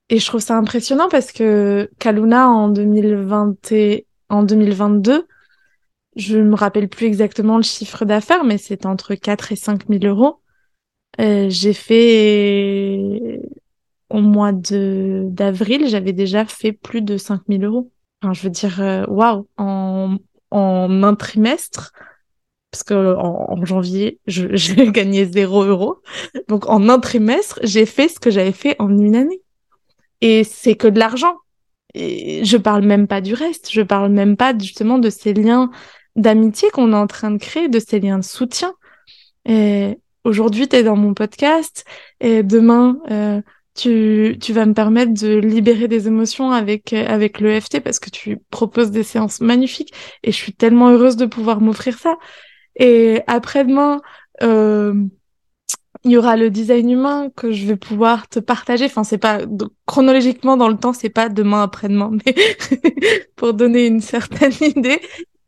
et 0.08 0.18
je 0.18 0.26
trouve 0.26 0.40
ça 0.40 0.56
impressionnant 0.56 1.08
parce 1.08 1.32
que 1.32 1.90
Kaluna 1.98 2.48
en 2.48 2.68
2020 2.68 3.72
et 3.72 4.06
en 4.28 4.42
2022, 4.42 5.26
je 6.16 6.38
me 6.38 6.54
rappelle 6.54 6.88
plus 6.88 7.06
exactement 7.06 7.56
le 7.56 7.62
chiffre 7.62 8.04
d'affaires, 8.04 8.44
mais 8.44 8.58
c'est 8.58 8.86
entre 8.86 9.14
4 9.14 9.52
et 9.52 9.56
5 9.56 9.88
000 9.88 10.04
euros. 10.04 10.40
Euh, 11.20 11.46
j'ai 11.48 11.72
fait 11.72 13.40
au 14.10 14.20
mois 14.20 14.52
d'avril, 14.52 15.88
j'avais 15.88 16.12
déjà 16.12 16.44
fait 16.44 16.72
plus 16.72 17.02
de 17.02 17.16
5 17.16 17.42
000 17.48 17.62
euros. 17.62 17.90
Je 18.32 18.42
veux 18.42 18.50
dire, 18.50 18.80
euh, 18.80 19.04
waouh, 19.06 19.48
en, 19.58 20.16
en 20.50 21.02
un 21.02 21.14
trimestre, 21.14 21.92
parce 22.70 22.82
que 22.84 23.16
en, 23.16 23.64
janvier, 23.64 24.20
je, 24.26 24.48
j'ai 24.52 24.90
gagné 24.90 25.24
0 25.26 25.64
euros. 25.64 25.98
Donc 26.48 26.68
en 26.68 26.88
un 26.88 26.98
trimestre, 26.98 27.60
j'ai 27.62 27.86
fait 27.86 28.08
ce 28.08 28.20
que 28.20 28.30
j'avais 28.30 28.52
fait 28.52 28.76
en 28.78 28.90
une 28.90 29.16
année. 29.16 29.40
Et 30.20 30.44
c'est 30.44 30.74
que 30.74 30.88
de 30.88 30.98
l'argent. 30.98 31.36
Et 31.94 32.44
je 32.44 32.56
parle 32.56 32.84
même 32.84 33.06
pas 33.06 33.20
du 33.20 33.34
reste. 33.34 33.70
Je 33.72 33.82
parle 33.82 34.10
même 34.12 34.36
pas 34.36 34.56
justement 34.56 34.98
de 34.98 35.10
ces 35.10 35.32
liens 35.32 35.70
d'amitié 36.16 36.70
qu'on 36.70 36.92
est 36.92 36.96
en 36.96 37.06
train 37.06 37.30
de 37.30 37.38
créer, 37.38 37.68
de 37.68 37.78
ces 37.78 38.00
liens 38.00 38.18
de 38.18 38.24
soutien. 38.24 38.74
Aujourd'hui, 40.28 40.68
tu 40.68 40.76
es 40.76 40.82
dans 40.82 40.94
mon 40.94 41.14
podcast 41.14 41.86
et 42.20 42.42
demain, 42.42 42.98
euh, 43.10 43.40
tu, 43.74 44.36
tu 44.38 44.52
vas 44.52 44.66
me 44.66 44.74
permettre 44.74 45.14
de 45.14 45.38
libérer 45.38 45.88
des 45.88 46.06
émotions 46.06 46.50
avec, 46.50 46.92
avec 46.92 47.40
l'EFT 47.40 47.80
parce 47.80 47.98
que 47.98 48.10
tu 48.10 48.38
proposes 48.50 48.90
des 48.90 49.04
séances 49.04 49.40
magnifiques 49.40 49.94
et 50.22 50.30
je 50.30 50.36
suis 50.36 50.52
tellement 50.52 50.90
heureuse 50.90 51.16
de 51.16 51.24
pouvoir 51.24 51.62
m'offrir 51.62 51.98
ça. 51.98 52.18
Et 52.78 53.22
après-demain, 53.26 54.00
euh, 54.42 54.94
il 56.04 56.12
y 56.12 56.16
aura 56.16 56.36
le 56.36 56.50
design 56.50 56.90
humain 56.90 57.30
que 57.30 57.52
je 57.52 57.66
vais 57.66 57.76
pouvoir 57.76 58.28
te 58.28 58.38
partager. 58.38 58.84
Enfin, 58.86 59.04
c'est 59.04 59.18
pas 59.18 59.40
chronologiquement 59.86 60.56
dans 60.56 60.68
le 60.68 60.76
temps, 60.76 60.92
c'est 60.92 61.10
pas 61.10 61.28
demain 61.28 61.62
après-demain, 61.62 62.12
mais 62.24 62.34
pour 63.36 63.54
donner 63.54 63.86
une 63.86 64.00
certaine 64.00 64.52
idée. 64.60 65.00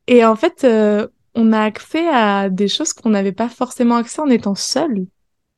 Et 0.07 0.25
en 0.25 0.35
fait, 0.37 0.65
euh, 0.65 1.07
on 1.35 1.53
a 1.53 1.61
accès 1.61 2.09
à 2.09 2.49
des 2.49 2.69
choses 2.69 2.93
qu'on 2.93 3.11
n'avait 3.11 3.33
pas 3.33 3.49
forcément 3.49 3.97
accès 3.97 4.21
en 4.21 4.29
étant 4.29 4.57
seul. 4.57 5.07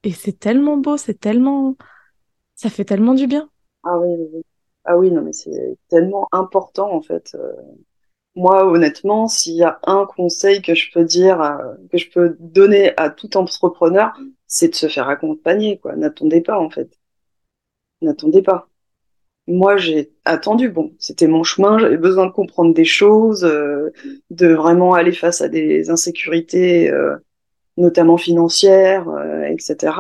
Et 0.04 0.12
c'est 0.12 0.38
tellement 0.38 0.76
beau, 0.76 0.96
c'est 0.96 1.18
tellement, 1.18 1.76
ça 2.54 2.68
fait 2.68 2.84
tellement 2.84 3.14
du 3.14 3.26
bien. 3.26 3.48
Ah 3.84 3.98
oui, 3.98 4.42
ah 4.84 4.98
oui, 4.98 5.10
non 5.10 5.22
mais 5.22 5.32
c'est 5.32 5.76
tellement 5.88 6.28
important 6.32 6.92
en 6.92 7.00
fait. 7.00 7.34
Euh, 7.34 7.52
moi, 8.34 8.66
honnêtement, 8.66 9.28
s'il 9.28 9.54
y 9.56 9.62
a 9.62 9.78
un 9.84 10.06
conseil 10.06 10.62
que 10.62 10.74
je 10.74 10.90
peux 10.92 11.04
dire, 11.04 11.40
euh, 11.42 11.74
que 11.90 11.98
je 11.98 12.10
peux 12.10 12.36
donner 12.40 12.92
à 12.96 13.10
tout 13.10 13.36
entrepreneur, 13.36 14.12
c'est 14.46 14.68
de 14.68 14.74
se 14.74 14.88
faire 14.88 15.08
accompagner, 15.08 15.78
quoi. 15.78 15.96
N'attendez 15.96 16.40
pas, 16.40 16.58
en 16.58 16.70
fait. 16.70 16.98
N'attendez 18.00 18.42
pas. 18.42 18.68
Moi, 19.46 19.76
j'ai 19.76 20.12
attendu. 20.24 20.70
Bon, 20.70 20.92
c'était 20.98 21.26
mon 21.26 21.42
chemin. 21.44 21.78
J'avais 21.78 21.96
besoin 21.98 22.26
de 22.26 22.32
comprendre 22.32 22.74
des 22.74 22.84
choses, 22.84 23.44
euh, 23.44 23.90
de 24.30 24.48
vraiment 24.54 24.94
aller 24.94 25.12
face 25.12 25.40
à 25.42 25.48
des 25.48 25.90
insécurités, 25.90 26.90
euh, 26.90 27.16
notamment 27.76 28.16
financières, 28.16 29.06
etc. 29.48 29.94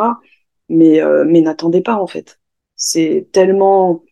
Mais, 0.68 1.00
mais 1.26 1.40
n'attendez 1.42 1.80
pas, 1.82 1.96
en 1.96 2.06
fait. 2.06 2.40
C'est 2.76 3.28
tellement 3.32 4.04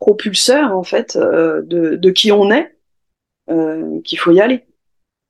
propulseur, 0.00 0.76
en 0.76 0.82
fait, 0.84 1.16
de 1.16 2.10
qui 2.10 2.32
on 2.32 2.50
est 2.50 2.71
euh, 3.50 4.00
qu'il 4.02 4.18
faut 4.18 4.30
y 4.30 4.40
aller. 4.40 4.64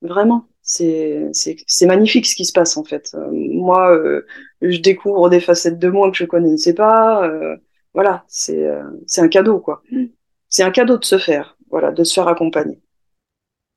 Vraiment. 0.02 0.46
C'est, 0.64 1.28
c'est, 1.32 1.86
magnifique 1.86 2.26
ce 2.26 2.36
qui 2.36 2.44
se 2.44 2.52
passe 2.52 2.76
en 2.76 2.84
fait. 2.84 3.12
Euh, 3.14 3.28
moi, 3.32 3.96
euh, 3.96 4.24
je 4.60 4.78
découvre 4.78 5.28
des 5.28 5.40
facettes 5.40 5.78
de 5.78 5.88
moi 5.88 6.10
que 6.10 6.16
je 6.16 6.24
connaissais 6.24 6.74
pas. 6.74 7.28
voilà, 7.94 8.24
c'est, 8.28 8.68
c'est 9.06 9.20
un 9.20 9.28
cadeau 9.28 9.58
quoi. 9.58 9.82
C'est 10.48 10.62
un 10.62 10.70
cadeau 10.70 10.98
de 10.98 11.04
se 11.04 11.18
faire, 11.18 11.56
voilà, 11.70 11.90
de 11.90 12.04
se 12.04 12.14
faire 12.14 12.28
accompagner. 12.28 12.80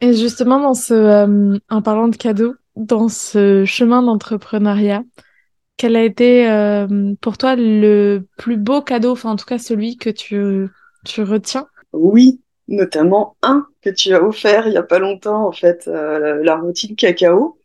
Et 0.02 0.14
justement, 0.14 0.60
dans 0.60 0.74
ce, 0.74 1.60
en 1.70 1.82
parlant 1.82 2.08
de 2.08 2.18
cadeau, 2.18 2.54
dans 2.76 3.10
ce 3.10 3.66
chemin 3.66 4.04
d'entrepreneuriat, 4.04 5.04
quel 5.78 5.96
a 5.96 6.04
été 6.04 6.48
pour 7.22 7.38
toi 7.38 7.56
le 7.56 8.28
plus 8.38 8.58
beau 8.58 8.82
cadeau, 8.82 9.12
enfin 9.12 9.32
en 9.32 9.36
tout 9.38 9.46
cas 9.46 9.58
celui 9.58 9.98
que 9.98 10.10
tu, 10.10 10.68
tu 11.04 11.24
retiens? 11.24 11.68
Oui, 11.94 12.42
notamment 12.68 13.38
un 13.42 13.68
que 13.82 13.90
tu 13.90 14.14
as 14.14 14.24
offert 14.24 14.68
il 14.68 14.74
y 14.74 14.78
a 14.78 14.84
pas 14.84 15.00
longtemps, 15.00 15.48
en 15.48 15.52
fait, 15.52 15.88
euh, 15.88 16.44
la 16.44 16.56
routine 16.56 16.96
cacao. 16.96 17.60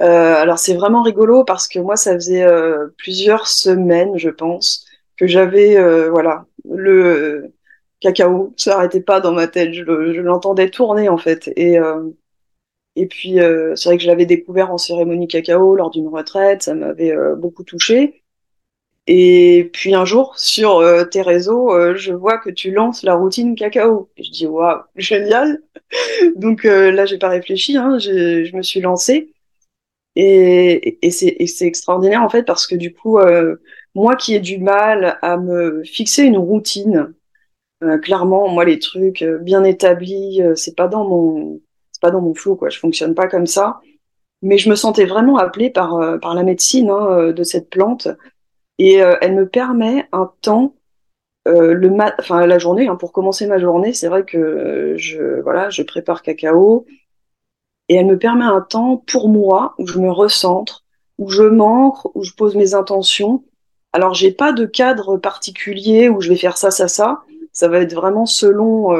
Euh, 0.00 0.34
alors 0.36 0.58
c'est 0.58 0.74
vraiment 0.74 1.02
rigolo 1.02 1.44
parce 1.44 1.68
que 1.68 1.78
moi 1.78 1.96
ça 1.96 2.14
faisait 2.14 2.42
euh, 2.42 2.88
plusieurs 2.98 3.46
semaines, 3.46 4.18
je 4.18 4.30
pense, 4.30 4.86
que 5.16 5.26
j'avais 5.26 5.76
voilà 6.10 6.46
le 6.68 7.52
cacao, 8.00 8.52
ça 8.56 8.72
n'arrêtait 8.72 9.00
pas 9.02 9.20
dans 9.20 9.32
ma 9.32 9.46
tête, 9.48 9.72
je, 9.74 9.82
l'entendais 9.82 10.70
tourner 10.70 11.08
en 11.08 11.18
fait. 11.18 11.50
Et 11.56 11.78
et 12.96 13.06
puis 13.06 13.36
c'est 13.76 13.84
vrai 13.84 13.96
que 13.96 14.02
je 14.02 14.08
l'avais 14.08 14.26
découvert 14.26 14.72
en 14.72 14.78
cérémonie 14.78 15.28
cacao 15.28 15.76
lors 15.76 15.90
d'une 15.90 16.08
retraite, 16.08 16.62
ça 16.62 16.74
m'avait 16.74 17.14
beaucoup 17.36 17.64
touché. 17.64 18.21
Et 19.08 19.68
puis 19.72 19.94
un 19.94 20.04
jour, 20.04 20.38
sur 20.38 20.78
euh, 20.78 21.04
tes 21.04 21.22
réseaux, 21.22 21.72
euh, 21.74 21.96
je 21.96 22.12
vois 22.12 22.38
que 22.38 22.50
tu 22.50 22.70
lances 22.70 23.02
la 23.02 23.14
routine 23.14 23.56
cacao. 23.56 24.10
Et 24.16 24.22
je 24.24 24.30
dis, 24.30 24.46
waouh, 24.46 24.82
génial. 24.96 25.60
Donc 26.36 26.64
euh, 26.64 26.92
là, 26.92 27.04
j'ai 27.06 27.18
pas 27.18 27.28
réfléchi, 27.28 27.76
hein, 27.76 27.98
je 27.98 28.54
me 28.56 28.62
suis 28.62 28.80
lancée. 28.80 29.32
Et, 30.14 30.98
et 31.06 31.10
c'est 31.10 31.66
extraordinaire 31.66 32.22
en 32.22 32.28
fait 32.28 32.42
parce 32.42 32.66
que 32.66 32.74
du 32.74 32.92
coup, 32.92 33.18
moi 33.94 34.14
qui 34.14 34.34
ai 34.34 34.40
du 34.40 34.58
mal 34.58 35.18
à 35.22 35.38
me 35.38 35.82
fixer 35.84 36.24
une 36.24 36.36
routine, 36.36 37.14
clairement, 38.02 38.48
moi 38.48 38.66
les 38.66 38.78
trucs 38.78 39.24
bien 39.40 39.64
établis, 39.64 40.42
c'est 40.54 40.76
pas 40.76 40.86
dans 40.88 41.04
mon, 41.08 41.62
c'est 41.92 42.02
pas 42.02 42.10
dans 42.10 42.20
mon 42.20 42.34
flou 42.34 42.56
quoi. 42.56 42.68
Je 42.68 42.78
fonctionne 42.78 43.14
pas 43.14 43.26
comme 43.26 43.46
ça. 43.46 43.80
Mais 44.42 44.58
je 44.58 44.68
me 44.68 44.74
sentais 44.74 45.06
vraiment 45.06 45.38
appelée 45.38 45.70
par 45.70 46.20
par 46.20 46.34
la 46.34 46.42
médecine 46.42 46.90
hein, 46.90 47.32
de 47.32 47.42
cette 47.42 47.70
plante 47.70 48.08
et 48.82 49.00
euh, 49.00 49.14
elle 49.20 49.36
me 49.36 49.48
permet 49.48 50.08
un 50.10 50.28
temps, 50.40 50.74
euh, 51.46 51.72
le 51.72 51.88
mat 51.88 52.16
enfin 52.18 52.44
la 52.46 52.58
journée, 52.58 52.88
hein, 52.88 52.96
pour 52.96 53.12
commencer 53.12 53.46
ma 53.46 53.58
journée, 53.58 53.92
c'est 53.92 54.08
vrai 54.08 54.24
que 54.24 54.36
euh, 54.36 54.96
je, 54.96 55.40
voilà, 55.40 55.70
je 55.70 55.84
prépare 55.84 56.20
cacao, 56.20 56.84
et 57.88 57.94
elle 57.94 58.06
me 58.06 58.18
permet 58.18 58.44
un 58.44 58.60
temps 58.60 58.96
pour 58.96 59.28
moi 59.28 59.76
où 59.78 59.86
je 59.86 60.00
me 60.00 60.10
recentre, 60.10 60.84
où 61.18 61.30
je 61.30 61.44
m'ancre, 61.44 62.10
où 62.16 62.24
je 62.24 62.32
pose 62.32 62.56
mes 62.56 62.74
intentions. 62.74 63.44
Alors 63.92 64.14
j'ai 64.14 64.32
pas 64.32 64.52
de 64.52 64.66
cadre 64.66 65.16
particulier 65.16 66.08
où 66.08 66.20
je 66.20 66.30
vais 66.30 66.36
faire 66.36 66.56
ça, 66.56 66.72
ça, 66.72 66.88
ça. 66.88 67.22
Ça 67.52 67.68
va 67.68 67.78
être 67.80 67.94
vraiment 67.94 68.26
selon 68.26 68.96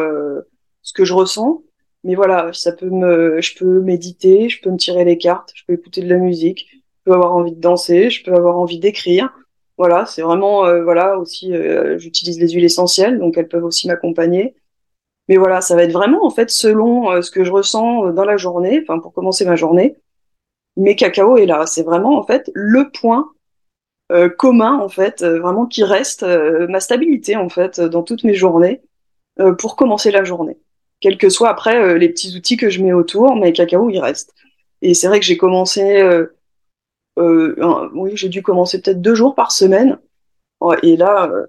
ce 0.83 0.93
que 0.93 1.05
je 1.05 1.15
ressens. 1.15 1.63
Mais 2.05 2.15
voilà, 2.15 2.53
ça 2.53 2.73
peut 2.73 2.91
me, 2.91 3.41
je 3.41 3.57
peux 3.57 3.81
méditer, 3.81 4.49
je 4.49 4.61
peux 4.61 4.71
me 4.71 4.77
tirer 4.77 5.05
les 5.05 5.17
cartes, 5.17 5.53
je 5.55 5.65
peux 5.67 5.73
écouter 5.73 6.03
de 6.03 6.09
la 6.09 6.19
musique, 6.19 6.69
je 6.71 7.05
peux 7.05 7.15
avoir 7.15 7.35
envie 7.35 7.53
de 7.53 7.61
danser, 7.61 8.11
je 8.11 8.23
peux 8.25 8.35
avoir 8.35 8.59
envie 8.59 8.79
d'écrire. 8.79 9.33
Voilà, 9.79 10.07
c'est 10.07 10.23
vraiment 10.23 10.67
euh, 10.67 10.83
voilà 10.83 11.19
aussi 11.19 11.53
euh, 11.55 11.99
j'utilise 11.99 12.39
les 12.39 12.49
huiles 12.51 12.65
essentielles 12.65 13.19
donc 13.19 13.39
elles 13.39 13.49
peuvent 13.49 13.65
aussi 13.65 13.89
m'accompagner. 13.89 14.55
Mais 15.29 15.37
voilà, 15.37 15.61
ça 15.61 15.77
va 15.77 15.85
être 15.85 15.93
vraiment 15.93 16.25
en 16.27 16.31
fait 16.31 16.51
selon 16.51 17.11
euh, 17.11 17.23
ce 17.23 17.31
que 17.31 17.45
je 17.45 17.53
ressens 17.53 18.11
dans 18.13 18.25
la 18.25 18.37
journée, 18.37 18.81
enfin 18.83 18.99
pour 18.99 19.13
commencer 19.13 19.45
ma 19.45 19.57
journée. 19.57 19.97
Mais 20.77 20.97
cacao 20.97 21.37
est 21.37 21.47
là, 21.47 21.67
c'est 21.67 21.83
vraiment 21.83 22.19
en 22.19 22.25
fait 22.25 22.51
le 22.55 22.91
point 22.91 23.31
commun 24.37 24.79
en 24.79 24.91
fait, 24.91 25.25
vraiment 25.25 25.65
qui 25.65 25.85
reste 25.85 26.23
ma 26.23 26.81
stabilité 26.81 27.35
en 27.37 27.49
fait 27.49 27.81
dans 27.81 28.03
toutes 28.03 28.25
mes 28.25 28.35
journées 28.35 28.83
pour 29.59 29.75
commencer 29.75 30.11
la 30.11 30.23
journée. 30.23 30.59
Quels 31.01 31.17
que 31.17 31.31
soient 31.31 31.49
après 31.49 31.99
les 31.99 32.11
petits 32.11 32.37
outils 32.37 32.59
que 32.59 32.69
je 32.69 32.83
mets 32.83 32.93
autour, 32.93 33.37
mais 33.37 33.55
cacao 33.55 33.89
il 33.89 34.01
reste. 34.01 34.35
Et 34.83 34.93
c'est 34.93 35.07
vrai 35.09 35.19
que 35.19 35.25
j'ai 35.25 35.39
commencé 35.39 36.03
euh, 37.19 37.91
oui, 37.95 38.13
j'ai 38.17 38.29
dû 38.29 38.43
commencer 38.43 38.81
peut-être 38.81 39.01
deux 39.01 39.15
jours 39.15 39.35
par 39.35 39.53
semaine. 39.53 39.99
Et 40.83 40.97
là, 40.97 41.29
euh, 41.31 41.47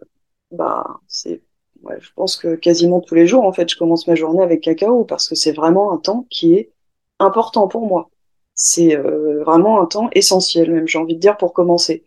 bah, 0.52 1.00
c'est, 1.08 1.44
ouais, 1.84 1.98
je 2.00 2.10
pense 2.16 2.36
que 2.36 2.56
quasiment 2.56 3.00
tous 3.00 3.16
les 3.16 3.28
jours, 3.28 3.44
en 3.44 3.54
fait, 3.54 3.70
je 3.70 3.78
commence 3.78 4.08
ma 4.08 4.16
journée 4.16 4.44
avec 4.44 4.62
cacao 4.62 5.04
parce 5.04 5.30
que 5.30 5.36
c'est 5.36 5.52
vraiment 5.52 5.94
un 5.94 5.98
temps 5.98 6.26
qui 6.30 6.56
est 6.56 6.72
important 7.20 7.68
pour 7.68 7.86
moi. 7.86 8.10
C'est 8.56 8.98
euh, 8.98 9.44
vraiment 9.44 9.82
un 9.82 9.86
temps 9.86 10.10
essentiel, 10.14 10.72
même, 10.72 10.88
j'ai 10.88 11.00
envie 11.00 11.16
de 11.16 11.20
dire, 11.20 11.38
pour 11.38 11.54
commencer. 11.54 12.04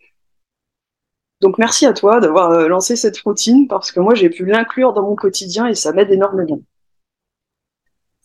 Donc 1.42 1.58
merci 1.58 1.84
à 1.84 1.92
toi 1.92 2.18
d'avoir 2.18 2.66
lancé 2.66 2.96
cette 2.96 3.18
routine 3.18 3.68
parce 3.68 3.92
que 3.92 4.00
moi 4.00 4.14
j'ai 4.14 4.30
pu 4.30 4.46
l'inclure 4.46 4.94
dans 4.94 5.02
mon 5.02 5.14
quotidien 5.14 5.66
et 5.66 5.74
ça 5.74 5.92
m'aide 5.92 6.10
énormément. 6.10 6.62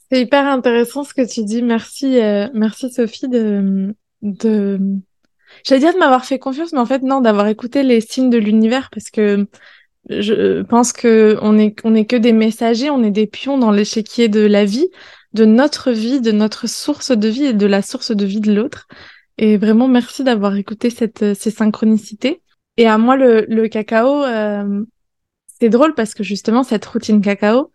C'est 0.10 0.22
hyper 0.22 0.48
intéressant 0.48 1.04
ce 1.04 1.14
que 1.14 1.30
tu 1.30 1.44
dis. 1.44 1.62
Merci, 1.62 2.22
merci 2.54 2.90
Sophie 2.90 3.28
de, 3.28 3.94
de 4.22 4.80
J'allais 5.66 5.82
dire 5.82 5.94
de 5.94 6.00
m'avoir 6.00 6.26
fait 6.26 6.40
confiance, 6.40 6.74
mais 6.74 6.80
en 6.80 6.86
fait 6.86 7.02
non, 7.04 7.22
d'avoir 7.22 7.48
écouté 7.48 7.84
les 7.84 8.02
signes 8.02 8.30
de 8.30 8.38
l'univers 8.38 8.90
parce 8.92 9.10
que 9.10 9.48
je 10.10 10.62
pense 10.64 10.94
que 10.94 11.38
on 11.42 11.58
est 11.60 11.76
on 11.84 11.96
est 11.96 12.06
que 12.06 12.16
des 12.16 12.34
messagers, 12.34 12.90
on 12.90 13.04
est 13.04 13.12
des 13.12 13.28
pions 13.28 13.58
dans 13.58 13.72
l'échiquier 13.72 14.30
de 14.30 14.42
la 14.42 14.66
vie. 14.66 14.90
de 15.34 15.46
notre 15.46 15.92
vie, 15.92 16.22
de 16.22 16.32
notre 16.32 16.68
source 16.68 17.12
de 17.12 17.28
vie 17.30 17.46
et 17.46 17.54
de 17.54 17.66
la 17.68 17.82
source 17.82 18.12
de 18.12 18.26
vie 18.26 18.42
de 18.42 18.54
l'autre. 18.54 18.88
Et 19.38 19.58
vraiment, 19.58 19.88
merci 19.88 20.24
d'avoir 20.24 20.56
écouté 20.56 20.90
cette, 20.90 21.34
ces 21.36 21.52
synchronicités. 21.52 22.42
Et 22.78 22.88
à 22.88 22.98
moi, 22.98 23.16
le, 23.18 23.46
le 23.48 23.68
cacao, 23.70 24.24
euh, 24.26 24.84
c'est 25.60 25.70
drôle 25.70 25.94
parce 25.96 26.14
que 26.14 26.24
justement, 26.24 26.64
cette 26.64 26.86
routine 26.86 27.22
cacao, 27.22 27.72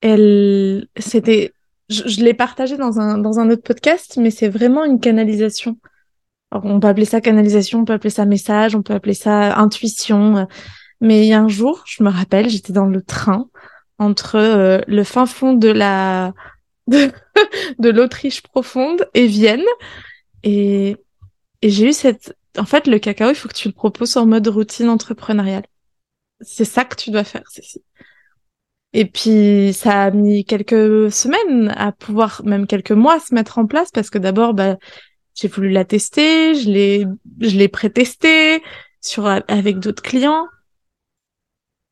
elle, 0.00 0.86
c'était, 0.98 1.52
je, 1.88 2.08
je 2.08 2.20
l'ai 2.24 2.34
partagée 2.34 2.76
dans 2.76 3.00
un, 3.00 3.18
dans 3.18 3.38
un 3.40 3.50
autre 3.50 3.62
podcast, 3.62 4.16
mais 4.18 4.30
c'est 4.30 4.48
vraiment 4.48 4.84
une 4.84 5.00
canalisation. 5.00 5.78
On 6.64 6.80
peut 6.80 6.88
appeler 6.88 7.04
ça 7.04 7.20
canalisation, 7.20 7.80
on 7.80 7.84
peut 7.84 7.94
appeler 7.94 8.10
ça 8.10 8.24
message, 8.24 8.74
on 8.74 8.82
peut 8.82 8.94
appeler 8.94 9.14
ça 9.14 9.56
intuition. 9.58 10.46
Mais 11.00 11.26
il 11.26 11.28
y 11.28 11.34
a 11.34 11.40
un 11.40 11.48
jour, 11.48 11.82
je 11.86 12.02
me 12.02 12.10
rappelle, 12.10 12.48
j'étais 12.48 12.72
dans 12.72 12.86
le 12.86 13.02
train 13.02 13.48
entre 13.98 14.36
euh, 14.36 14.80
le 14.86 15.04
fin 15.04 15.26
fond 15.26 15.54
de 15.54 15.68
la 15.68 16.32
de, 16.86 17.90
l'Autriche 17.90 18.42
profonde 18.42 19.08
et 19.14 19.26
Vienne 19.26 19.64
et 20.42 20.96
j'ai 21.62 21.88
eu 21.88 21.92
cette 21.92 22.36
en 22.58 22.64
fait 22.64 22.86
le 22.86 22.98
cacao, 22.98 23.30
il 23.30 23.34
faut 23.34 23.48
que 23.48 23.54
tu 23.54 23.68
le 23.68 23.74
proposes 23.74 24.16
en 24.16 24.26
mode 24.26 24.48
routine 24.48 24.88
entrepreneuriale. 24.88 25.64
C'est 26.40 26.64
ça 26.64 26.84
que 26.84 26.96
tu 26.96 27.10
dois 27.10 27.24
faire, 27.24 27.48
Cécile. 27.48 27.82
Et 28.92 29.04
puis 29.04 29.72
ça 29.74 30.04
a 30.04 30.10
mis 30.10 30.44
quelques 30.44 31.12
semaines 31.12 31.72
à 31.76 31.92
pouvoir, 31.92 32.42
même 32.44 32.66
quelques 32.66 32.92
mois, 32.92 33.20
se 33.20 33.34
mettre 33.34 33.58
en 33.58 33.66
place 33.66 33.90
parce 33.90 34.10
que 34.10 34.18
d'abord, 34.18 34.54
bah, 34.54 34.76
j'ai 35.36 35.48
voulu 35.48 35.70
la 35.70 35.84
tester, 35.84 36.54
je 36.54 36.68
l'ai, 36.68 37.06
je 37.40 37.56
l'ai 37.56 37.68
pré-testé 37.68 38.62
sur 39.00 39.26
avec 39.26 39.78
d'autres 39.78 40.02
clients. 40.02 40.46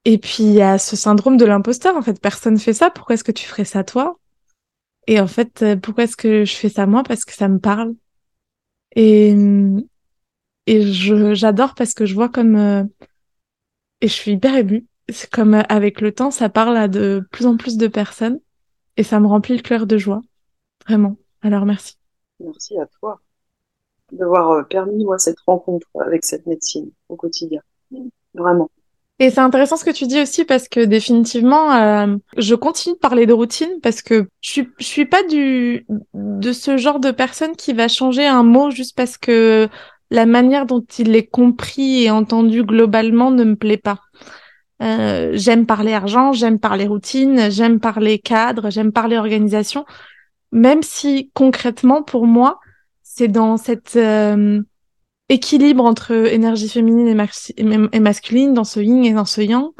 Et 0.06 0.18
puis 0.18 0.42
il 0.42 0.52
y 0.52 0.62
a 0.62 0.78
ce 0.78 0.96
syndrome 0.96 1.36
de 1.36 1.44
l'imposteur. 1.44 1.96
En 1.96 2.02
fait, 2.02 2.20
personne 2.20 2.58
fait 2.58 2.72
ça. 2.72 2.90
Pourquoi 2.90 3.14
est-ce 3.14 3.24
que 3.24 3.32
tu 3.32 3.46
ferais 3.46 3.64
ça 3.64 3.84
toi? 3.84 4.18
Et 5.06 5.20
en 5.20 5.26
fait, 5.26 5.62
euh, 5.62 5.76
pourquoi 5.76 6.04
est-ce 6.04 6.16
que 6.16 6.44
je 6.44 6.54
fais 6.54 6.70
ça 6.70 6.86
moi? 6.86 7.02
Parce 7.02 7.24
que 7.24 7.32
ça 7.32 7.48
me 7.48 7.58
parle. 7.58 7.94
Et 8.96 9.34
et 10.66 10.92
je 10.92 11.34
j'adore 11.34 11.74
parce 11.74 11.92
que 11.92 12.06
je 12.06 12.14
vois 12.14 12.30
comme 12.30 12.56
euh, 12.56 12.84
et 14.00 14.08
je 14.08 14.12
suis 14.12 14.32
hyper 14.32 14.56
émue. 14.56 14.86
C'est 15.10 15.30
comme 15.30 15.54
euh, 15.54 15.62
avec 15.68 16.00
le 16.00 16.12
temps, 16.12 16.30
ça 16.30 16.48
parle 16.48 16.76
à 16.78 16.88
de 16.88 17.26
plus 17.30 17.46
en 17.46 17.58
plus 17.58 17.76
de 17.76 17.88
personnes 17.88 18.40
et 18.96 19.02
ça 19.02 19.20
me 19.20 19.26
remplit 19.26 19.56
le 19.56 19.62
cœur 19.62 19.86
de 19.86 19.98
joie. 19.98 20.22
Vraiment. 20.86 21.16
Alors 21.42 21.66
merci. 21.66 21.98
Merci 22.40 22.78
à 22.78 22.86
toi 22.86 23.20
d'avoir 24.12 24.66
permis 24.68 25.04
moi 25.04 25.18
cette 25.18 25.40
rencontre 25.46 25.87
avec 26.00 26.25
cette 26.25 26.46
médecine 26.46 26.90
au 27.08 27.16
quotidien. 27.16 27.61
Vraiment. 28.34 28.70
Et 29.20 29.30
c'est 29.30 29.40
intéressant 29.40 29.76
ce 29.76 29.84
que 29.84 29.92
tu 29.92 30.06
dis 30.06 30.20
aussi 30.20 30.44
parce 30.44 30.68
que 30.68 30.80
définitivement, 30.80 31.73
euh, 31.73 32.16
je 32.37 32.56
continue 32.56 32.94
de 32.94 32.99
parler 32.99 33.26
de 33.26 33.32
routine 33.32 33.78
parce 33.80 34.02
que 34.02 34.26
je 34.40 34.50
suis, 34.50 34.68
je 34.78 34.84
suis 34.84 35.06
pas 35.06 35.23
du 35.23 35.87
de 36.14 36.52
ce 36.52 36.76
genre 36.76 36.99
de 36.99 37.12
personne 37.12 37.54
qui 37.54 37.73
va 37.73 37.87
changer 37.87 38.26
un 38.26 38.42
mot 38.42 38.70
juste 38.70 38.96
parce 38.96 39.16
que 39.16 39.68
la 40.11 40.26
manière 40.26 40.66
dont 40.66 40.84
il 40.99 41.14
est 41.14 41.26
compris 41.26 42.04
et 42.04 42.11
entendu 42.11 42.64
globalement 42.64 43.30
ne 43.30 43.44
me 43.44 43.54
plaît 43.54 43.76
pas. 43.76 44.00
Euh, 44.82 45.30
j'aime 45.34 45.64
parler 45.66 45.92
argent, 45.92 46.32
j'aime 46.32 46.58
parler 46.58 46.87
routine, 46.87 47.50
j'aime 47.52 47.78
parler 47.78 48.18
cadre, 48.18 48.70
j'aime 48.70 48.92
parler 48.92 49.16
organisation, 49.16 49.84
même 50.50 50.82
si 50.82 51.30
concrètement 51.34 52.02
pour 52.02 52.26
moi, 52.26 52.58
c'est 53.16 53.28
dans 53.28 53.56
cette 53.56 53.94
euh, 53.94 54.61
équilibre 55.28 55.85
entre 55.85 56.12
énergie 56.12 56.68
féminine 56.68 57.09
et, 57.09 58.00
masculine, 58.00 58.54
dans 58.54 58.64
ce 58.64 58.80
yin 58.80 59.04
et 59.04 59.12
dans 59.12 59.25
ce 59.25 59.40
yang. 59.40 59.71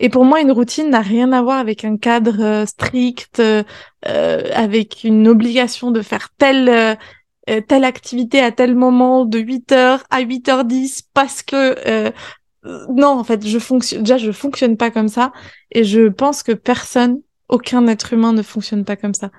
Et 0.00 0.08
pour 0.08 0.24
moi, 0.24 0.40
une 0.40 0.50
routine 0.50 0.88
n'a 0.88 1.02
rien 1.02 1.32
à 1.32 1.42
voir 1.42 1.58
avec 1.58 1.84
un 1.84 1.98
cadre 1.98 2.42
euh, 2.42 2.66
strict, 2.66 3.40
euh, 3.40 3.62
avec 4.54 5.04
une 5.04 5.28
obligation 5.28 5.90
de 5.90 6.00
faire 6.00 6.30
telle 6.38 6.68
euh, 7.50 7.60
telle 7.68 7.84
activité 7.84 8.40
à 8.40 8.52
tel 8.52 8.74
moment 8.74 9.24
de 9.24 9.38
8h 9.38 10.00
à 10.08 10.22
8h10 10.22 11.02
parce 11.12 11.42
que 11.42 12.12
non, 12.64 13.08
en 13.08 13.24
fait, 13.24 13.44
je 13.44 13.58
fonctionne 13.58 14.02
déjà 14.02 14.16
je 14.16 14.30
fonctionne 14.30 14.76
pas 14.76 14.92
comme 14.92 15.08
ça 15.08 15.32
et 15.72 15.82
je 15.82 16.08
pense 16.08 16.44
que 16.44 16.52
personne 16.52 17.20
aucun 17.48 17.86
être 17.88 18.12
humain 18.12 18.32
ne 18.32 18.42
fonctionne 18.42 18.84
pas 18.84 18.94
comme 18.94 19.14
ça. 19.14 19.30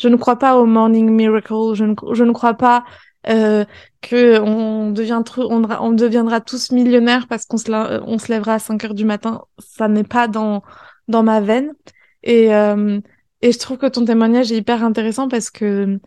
Je 0.00 0.08
ne 0.08 0.16
crois 0.16 0.38
pas 0.38 0.56
au 0.56 0.64
morning 0.64 1.10
miracle, 1.10 1.74
je 1.74 1.84
ne, 1.84 1.94
je 2.12 2.24
ne 2.24 2.32
crois 2.32 2.54
pas 2.54 2.84
euh, 3.28 3.66
que 4.00 4.40
on 4.40 4.94
on, 4.94 5.92
deviendra 5.92 6.40
tous 6.40 6.72
millionnaires 6.72 7.26
parce 7.28 7.44
qu'on 7.44 7.58
se, 7.58 7.70
on 8.06 8.18
se 8.18 8.32
lèvera 8.32 8.54
à 8.54 8.58
5 8.58 8.82
heures 8.84 8.94
du 8.94 9.04
matin. 9.04 9.42
Ça 9.58 9.88
n'est 9.88 10.04
pas 10.04 10.26
dans 10.26 10.62
dans 11.08 11.22
ma 11.22 11.40
veine. 11.40 11.74
Et 12.22 12.54
euh, 12.54 13.00
et 13.42 13.52
je 13.52 13.58
trouve 13.58 13.76
que 13.76 13.86
ton 13.86 14.04
témoignage 14.06 14.52
est 14.52 14.56
hyper 14.56 14.82
intéressant 14.84 15.28
parce 15.28 15.50
que, 15.50 16.00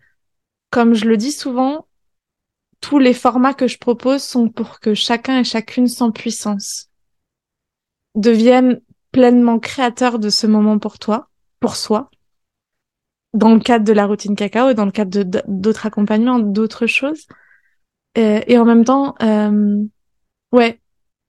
comme 0.71 0.95
je 0.95 1.05
le 1.05 1.17
dis 1.17 1.31
souvent, 1.31 1.87
tous 2.81 2.97
les 2.99 3.13
formats 3.13 3.53
que 3.53 3.67
je 3.67 3.77
propose 3.77 4.23
sont 4.23 4.49
pour 4.49 4.79
que 4.79 4.95
chacun 4.95 5.39
et 5.39 5.43
chacune 5.43 5.87
sans 5.87 6.11
puissance 6.11 6.89
devienne 8.15 8.81
pleinement 9.11 9.59
créateur 9.59 10.17
de 10.17 10.29
ce 10.29 10.47
moment 10.47 10.79
pour 10.79 10.97
toi, 10.99 11.29
pour 11.59 11.75
soi, 11.75 12.09
dans 13.33 13.53
le 13.53 13.59
cadre 13.59 13.85
de 13.85 13.93
la 13.93 14.05
routine 14.05 14.35
cacao 14.35 14.69
et 14.69 14.73
dans 14.73 14.85
le 14.85 14.91
cadre 14.91 15.23
d'autres 15.47 15.85
accompagnements, 15.85 16.39
d'autres 16.39 16.87
choses. 16.87 17.27
Et, 18.15 18.53
et, 18.53 18.57
en 18.59 18.65
même 18.65 18.85
temps, 18.85 19.15
euh, 19.23 19.83
ouais, 20.51 20.79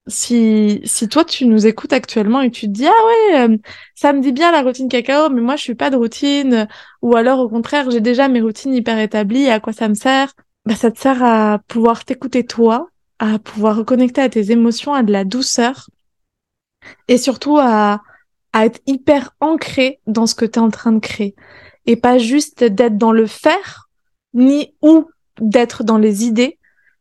si, 0.06 0.80
si 0.84 1.08
toi 1.08 1.24
tu 1.24 1.46
nous 1.46 1.66
écoutes 1.66 1.92
actuellement 1.92 2.42
et 2.42 2.50
tu 2.50 2.66
te 2.66 2.72
dis 2.72 2.86
ah 2.86 2.90
ouais, 2.90 3.40
euh, 3.40 3.56
ça 3.94 4.12
me 4.12 4.20
dit 4.20 4.32
bien 4.32 4.52
la 4.52 4.62
routine 4.62 4.88
cacao, 4.88 5.30
mais 5.30 5.40
moi 5.40 5.56
je 5.56 5.62
suis 5.62 5.74
pas 5.74 5.90
de 5.90 5.96
routine, 5.96 6.68
ou 7.02 7.16
alors 7.16 7.38
au 7.40 7.48
contraire 7.48 7.90
j'ai 7.90 8.00
déjà 8.00 8.28
mes 8.28 8.42
routines 8.42 8.74
hyper 8.74 8.98
établies, 8.98 9.48
à 9.48 9.60
quoi 9.60 9.72
ça 9.72 9.88
me 9.88 9.94
sert? 9.94 10.32
Bah 10.66 10.76
ça 10.76 10.90
te 10.90 10.98
sert 10.98 11.22
à 11.22 11.58
pouvoir 11.68 12.04
t'écouter 12.04 12.44
toi, 12.44 12.88
à 13.18 13.38
pouvoir 13.38 13.76
reconnecter 13.76 14.20
à 14.20 14.28
tes 14.28 14.50
émotions, 14.50 14.92
à 14.92 15.02
de 15.02 15.12
la 15.12 15.24
douceur, 15.24 15.88
et 17.08 17.18
surtout 17.18 17.56
à 17.58 18.02
à 18.52 18.66
être 18.66 18.80
hyper 18.86 19.30
ancré 19.40 20.00
dans 20.06 20.26
ce 20.26 20.34
que 20.36 20.44
tu 20.44 20.60
es 20.60 20.62
en 20.62 20.70
train 20.70 20.92
de 20.92 21.00
créer 21.00 21.34
et 21.86 21.96
pas 21.96 22.18
juste 22.18 22.64
d'être 22.64 22.98
dans 22.98 23.12
le 23.12 23.26
faire, 23.26 23.88
ni 24.32 24.74
ou 24.82 25.08
d'être 25.40 25.84
dans 25.84 25.98
les 25.98 26.24
idées, 26.24 26.58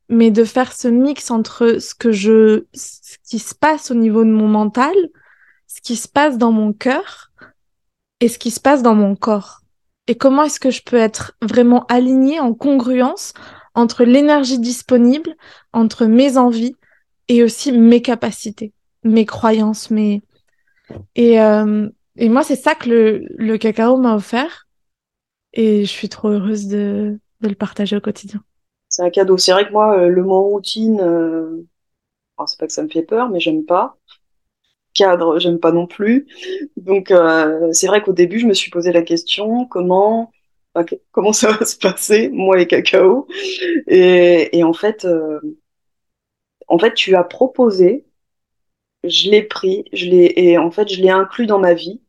mais 0.10 0.32
de 0.32 0.43
faire 0.43 0.74
ce 0.74 0.88
mix 0.88 1.32
entre 1.32 1.80
ce 1.80 1.96
que 1.96 2.12
je, 2.12 2.65
ce 2.74 3.17
qui 3.28 3.39
se 3.39 3.56
passe 3.56 3.91
au 3.91 3.96
niveau 3.96 4.24
de 4.24 4.30
mon 4.30 4.48
mental, 4.48 4.93
ce 5.67 5.82
qui 5.82 5.96
se 5.96 6.08
passe 6.08 6.38
dans 6.38 6.52
mon 6.52 6.74
cœur 6.74 7.32
et 8.19 8.28
ce 8.28 8.38
qui 8.38 8.52
se 8.52 8.60
passe 8.60 8.84
dans 8.84 8.96
mon 8.96 9.15
corps. 9.15 9.62
Et 10.08 10.15
comment 10.15 10.43
est-ce 10.43 10.60
que 10.60 10.72
je 10.72 10.82
peux 10.84 10.98
être 10.98 11.34
vraiment 11.41 11.86
aligné 11.88 12.39
en 12.39 12.54
congruence 12.54 13.34
entre 13.74 14.04
l'énergie 14.04 14.60
disponible, 14.60 15.36
entre 15.72 16.06
mes 16.06 16.38
envies 16.38 16.76
et 17.28 17.43
aussi 17.43 17.72
mes 17.72 18.02
capacités, 18.02 18.74
mes 19.04 19.26
croyances, 19.26 19.89
mes 19.89 20.22
et 21.15 21.41
euh, 21.41 21.88
et 22.17 22.30
moi 22.30 22.43
c'est 22.43 22.58
ça 22.58 22.76
que 22.76 22.89
le 22.89 23.26
le 23.38 23.58
cacao 23.58 23.98
m'a 23.98 24.15
offert 24.15 24.67
et 25.54 25.86
je 25.86 25.89
suis 25.89 26.10
trop 26.10 26.30
heureuse 26.30 26.68
de, 26.68 27.20
le 27.42 27.56
partager 27.56 27.96
au 27.96 28.02
quotidien. 28.02 28.44
C'est 28.89 29.04
un 29.04 29.10
cadeau. 29.10 29.38
C'est 29.38 29.52
vrai 29.52 29.68
que 29.68 29.72
moi, 29.72 29.98
euh, 29.98 30.08
le 30.08 30.24
mot 30.24 30.42
routine, 30.50 31.00
euh... 31.02 31.66
c'est 32.46 32.60
pas 32.60 32.68
que 32.68 32.74
ça 32.74 32.84
me 32.84 32.89
fait 32.89 33.04
peur, 33.04 33.30
mais 33.30 33.39
j'aime 33.39 33.66
pas. 33.66 33.98
Cadre, 34.94 35.39
j'aime 35.39 35.60
pas 35.60 35.72
non 35.72 35.88
plus. 35.88 36.28
Donc 36.78 37.12
euh, 37.12 37.72
c'est 37.72 37.88
vrai 37.88 38.02
qu'au 38.04 38.13
début, 38.13 38.39
je 38.39 38.46
me 38.46 38.54
suis 38.54 38.70
posé 38.70 38.92
la 38.92 39.02
question 39.02 39.66
comment 39.66 40.32
comment 41.12 41.34
ça 41.34 41.52
va 41.52 41.66
se 41.66 41.78
passer, 41.78 42.30
moi 42.30 42.60
et 42.60 42.68
cacao? 42.68 43.28
Et, 43.88 44.63
en 44.63 44.74
fait, 44.74 45.08
en 46.68 46.80
fait, 46.80 46.94
tu 46.96 47.16
as 47.16 47.24
proposé, 47.24 48.06
je 49.04 49.30
l'ai 49.30 49.44
pris, 49.44 49.86
je 49.94 50.06
l'ai 50.08 50.34
et 50.36 50.58
en 50.58 50.72
fait, 50.72 50.88
je 50.89 51.02
l'ai 51.02 51.10
inclus 51.12 51.46
dans 51.46 51.60
ma 51.60 51.74
vie 51.74 52.02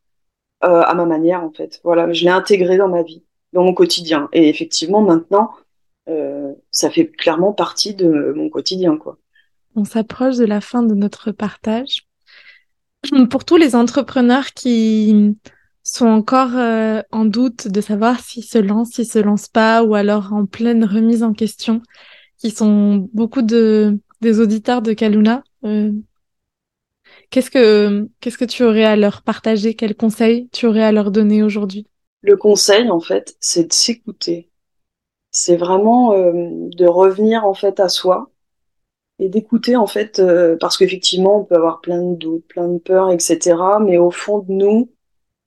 à 0.61 0.95
ma 0.95 1.05
manière 1.07 1.43
en 1.43 1.53
fait. 1.53 1.81
Voilà, 1.85 2.13
je 2.13 2.25
l'ai 2.25 2.31
intégré 2.31 2.79
dans 2.79 2.89
ma 2.89 3.03
vie 3.03 3.23
dans 3.55 3.65
mon 3.65 3.73
quotidien. 3.73 4.29
Et 4.33 4.49
effectivement, 4.49 5.01
maintenant, 5.01 5.53
euh, 6.09 6.53
ça 6.71 6.91
fait 6.91 7.07
clairement 7.07 7.53
partie 7.53 7.95
de 7.95 8.35
mon 8.37 8.51
quotidien, 8.51 8.99
quoi. 8.99 9.17
On 9.77 9.85
s'approche 9.85 10.37
de 10.37 10.45
la 10.45 10.61
fin 10.61 10.83
de 10.83 10.95
notre 10.95 11.33
partage. 11.33 12.07
Pour 13.31 13.45
tous 13.45 13.57
les 13.57 13.75
entrepreneurs 13.75 14.49
qui 14.49 15.37
sont 15.83 16.07
encore 16.07 16.57
euh, 16.57 17.03
en 17.13 17.25
doute 17.25 17.69
de 17.69 17.81
savoir 17.81 18.21
s'ils 18.21 18.45
se 18.45 18.59
lancent, 18.59 18.93
s'ils 18.93 19.07
se 19.07 19.19
lancent 19.19 19.49
pas, 19.49 19.83
ou 19.83 19.95
alors 19.95 20.33
en 20.33 20.47
pleine 20.47 20.85
remise 20.85 21.23
en 21.23 21.33
question, 21.33 21.83
qui 22.39 22.51
sont 22.51 23.09
beaucoup 23.13 23.43
de 23.43 23.99
des 24.21 24.41
auditeurs 24.41 24.81
de 24.81 24.95
Kaluna. 24.95 25.43
Euh, 25.65 25.93
qu'est-ce 27.31 27.51
que 27.51 28.09
qu'est-ce 28.21 28.39
que 28.39 28.45
tu 28.45 28.65
aurais 28.65 28.85
à 28.85 28.97
leur 28.97 29.23
partager? 29.23 29.75
Quels 29.75 29.95
conseils 29.95 30.49
tu 30.53 30.67
aurais 30.67 30.85
à 30.85 30.93
leur 30.93 31.11
donner 31.11 31.43
aujourd'hui? 31.43 31.87
Le 32.25 32.37
conseil, 32.37 32.91
en 32.91 33.01
fait, 33.01 33.37
c'est 33.39 33.65
de 33.65 33.73
s'écouter. 33.73 34.51
C'est 35.31 35.57
vraiment 35.57 36.13
euh, 36.13 36.33
de 36.33 36.87
revenir 36.87 37.45
en 37.45 37.55
fait 37.55 37.81
à 37.81 37.89
soi 37.89 38.31
et 39.19 39.29
d'écouter 39.29 39.77
en 39.77 39.87
fait, 39.87 40.19
euh, 40.21 40.57
parce 40.59 40.79
qu'effectivement, 40.79 41.41
on 41.41 41.45
peut 41.45 41.57
avoir 41.57 41.81
plein 41.81 42.03
de 42.03 42.17
doutes, 42.17 42.47
plein 42.47 42.69
de 42.69 42.79
peurs, 42.79 43.11
etc. 43.11 43.57
Mais 43.83 43.99
au 43.99 44.11
fond 44.11 44.39
de 44.39 44.53
nous, 44.53 44.91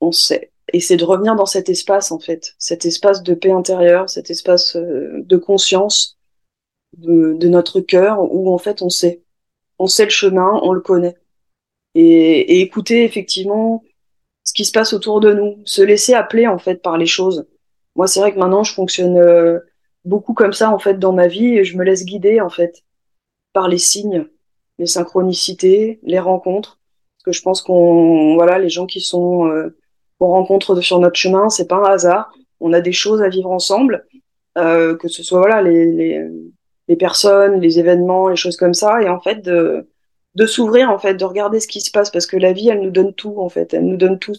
on 0.01 0.11
sait. 0.11 0.51
et 0.73 0.79
c'est 0.79 0.97
de 0.97 1.05
revenir 1.05 1.35
dans 1.35 1.45
cet 1.47 1.69
espace 1.69 2.11
en 2.11 2.19
fait, 2.19 2.55
cet 2.59 2.85
espace 2.85 3.23
de 3.23 3.33
paix 3.33 3.51
intérieure, 3.51 4.09
cet 4.09 4.29
espace 4.29 4.75
euh, 4.75 5.23
de 5.25 5.37
conscience 5.37 6.17
de, 6.97 7.47
notre 7.47 7.81
cœur 7.81 8.19
où 8.21 8.53
en 8.53 8.57
fait 8.59 8.81
on 8.81 8.89
sait, 8.89 9.23
on 9.79 9.87
sait 9.87 10.05
le 10.05 10.11
chemin, 10.11 10.59
on 10.63 10.73
le 10.73 10.81
connaît 10.81 11.15
et 11.95 12.61
écouter 12.61 13.03
effectivement 13.05 13.83
ce 14.47 14.53
qui 14.53 14.63
se 14.63 14.71
passe 14.71 14.93
autour 14.93 15.19
de 15.19 15.33
nous, 15.33 15.59
se 15.65 15.81
laisser 15.81 16.13
appeler 16.13 16.47
en 16.47 16.57
fait 16.57 16.81
par 16.81 16.97
les 16.97 17.05
choses. 17.05 17.45
Moi 17.97 18.07
c'est 18.07 18.21
vrai 18.21 18.33
que 18.33 18.39
maintenant 18.39 18.63
je 18.63 18.73
fonctionne 18.73 19.17
euh, 19.17 19.59
beaucoup 20.05 20.33
comme 20.33 20.53
ça 20.53 20.71
en 20.71 20.79
fait 20.79 20.97
dans 20.97 21.11
ma 21.11 21.27
vie 21.27 21.57
et 21.57 21.65
je 21.65 21.75
me 21.77 21.83
laisse 21.83 22.05
guider 22.05 22.39
en 22.39 22.49
fait 22.49 22.81
par 23.51 23.67
les 23.67 23.77
signes, 23.77 24.25
les 24.79 24.85
synchronicités, 24.85 25.99
les 26.01 26.19
rencontres. 26.19 26.79
Parce 27.17 27.25
que 27.25 27.31
je 27.33 27.41
pense 27.41 27.61
qu'on 27.61 28.35
voilà 28.35 28.57
les 28.57 28.69
gens 28.69 28.85
qui 28.85 29.01
sont 29.01 29.47
euh, 29.47 29.77
qu'on 30.17 30.27
rencontre 30.27 30.79
sur 30.79 30.99
notre 30.99 31.19
chemin, 31.19 31.49
c'est 31.49 31.67
pas 31.67 31.75
un 31.75 31.91
hasard. 31.91 32.31
On 32.61 32.71
a 32.71 32.79
des 32.79 32.93
choses 32.93 33.21
à 33.21 33.27
vivre 33.27 33.51
ensemble, 33.51 34.07
euh, 34.57 34.95
que 34.95 35.09
ce 35.09 35.23
soit 35.23 35.39
voilà 35.39 35.61
les, 35.61 35.91
les, 35.91 36.25
les, 36.87 36.95
personnes, 36.95 37.59
les 37.59 37.79
événements, 37.79 38.29
les 38.29 38.37
choses 38.37 38.55
comme 38.55 38.73
ça, 38.73 39.01
et 39.01 39.09
en 39.09 39.19
fait 39.19 39.41
de, 39.41 39.89
de 40.37 40.45
s'ouvrir 40.45 40.91
en 40.91 40.99
fait, 40.99 41.15
de 41.15 41.25
regarder 41.25 41.59
ce 41.59 41.67
qui 41.67 41.81
se 41.81 41.89
passe, 41.89 42.11
parce 42.11 42.27
que 42.27 42.37
la 42.37 42.53
vie, 42.53 42.69
elle 42.69 42.81
nous 42.81 42.91
donne 42.91 43.11
tout 43.13 43.35
en 43.39 43.49
fait, 43.49 43.73
elle 43.73 43.85
nous 43.85 43.97
donne 43.97 44.19
tout, 44.19 44.35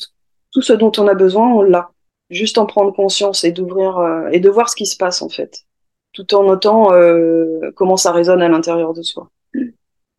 tout 0.52 0.62
ce 0.62 0.72
dont 0.72 0.92
on 0.96 1.08
a 1.08 1.14
besoin, 1.14 1.52
on 1.52 1.62
l'a. 1.62 1.90
Juste 2.30 2.58
en 2.58 2.66
prendre 2.66 2.94
conscience 2.94 3.42
et 3.42 3.50
d'ouvrir 3.50 3.98
euh, 3.98 4.28
et 4.30 4.38
de 4.38 4.48
voir 4.48 4.68
ce 4.68 4.76
qui 4.76 4.86
se 4.86 4.96
passe 4.96 5.22
en 5.22 5.28
fait, 5.28 5.64
tout 6.12 6.34
en 6.36 6.44
notant 6.44 6.92
euh, 6.92 7.72
comment 7.74 7.96
ça 7.96 8.12
résonne 8.12 8.42
à 8.42 8.48
l'intérieur 8.48 8.94
de 8.94 9.02
soi. 9.02 9.30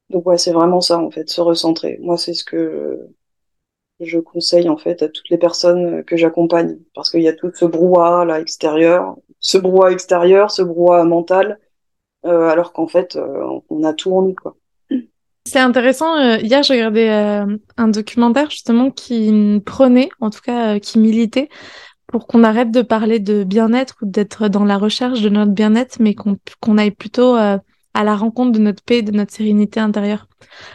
Donc 0.10 0.26
ouais, 0.28 0.38
c'est 0.38 0.52
vraiment 0.52 0.82
ça 0.82 1.00
en 1.00 1.12
fait, 1.12 1.30
se 1.30 1.40
recentrer. 1.40 1.98
Moi, 2.02 2.18
c'est 2.18 2.34
ce 2.34 2.44
que 2.44 3.08
je 4.02 4.20
conseille 4.20 4.68
en 4.68 4.78
fait 4.78 5.02
à 5.02 5.08
toutes 5.08 5.30
les 5.30 5.38
personnes 5.38 6.04
que 6.04 6.18
j'accompagne 6.18 6.78
parce 6.94 7.10
qu'il 7.10 7.22
y 7.22 7.28
a 7.30 7.34
tout 7.34 7.52
ce 7.54 7.66
brouhaha 7.66 8.26
là 8.26 8.42
extérieur, 8.42 9.16
ce 9.40 9.58
brouhaha 9.58 9.92
extérieur, 9.92 10.52
ce 10.52 10.62
brouhaha 10.62 11.06
mental, 11.06 11.60
euh, 12.26 12.50
alors 12.50 12.74
qu'en 12.74 12.88
fait 12.88 13.18
on 13.70 13.84
a 13.84 13.94
tout 13.94 14.14
en 14.14 14.24
nous 14.24 14.36
quoi. 14.36 14.56
C'est 15.50 15.58
intéressant. 15.58 16.16
Euh, 16.16 16.38
hier, 16.38 16.62
je 16.62 16.74
regardais 16.74 17.10
euh, 17.10 17.58
un 17.78 17.88
documentaire 17.88 18.52
justement 18.52 18.92
qui 18.92 19.60
prenait, 19.66 20.10
en 20.20 20.30
tout 20.30 20.42
cas 20.42 20.76
euh, 20.76 20.80
qui 20.80 21.00
militait 21.00 21.50
pour 22.06 22.28
qu'on 22.28 22.44
arrête 22.44 22.70
de 22.70 22.84
parler 22.84 23.20
de 23.20 23.44
bien-être 23.44 23.96
ou 24.04 24.06
d'être 24.06 24.48
dans 24.48 24.64
la 24.64 24.78
recherche 24.78 25.22
de 25.22 25.30
notre 25.30 25.52
bien-être, 25.52 25.98
mais 26.00 26.14
qu'on 26.14 26.38
qu'on 26.60 26.78
aille 26.78 26.92
plutôt 26.92 27.36
à 27.36 27.62
la 27.94 28.16
rencontre 28.16 28.52
de 28.52 28.60
notre 28.60 28.84
paix, 28.84 29.02
de 29.02 29.12
notre 29.12 29.34
sérénité 29.34 29.80
intérieure. 29.80 30.28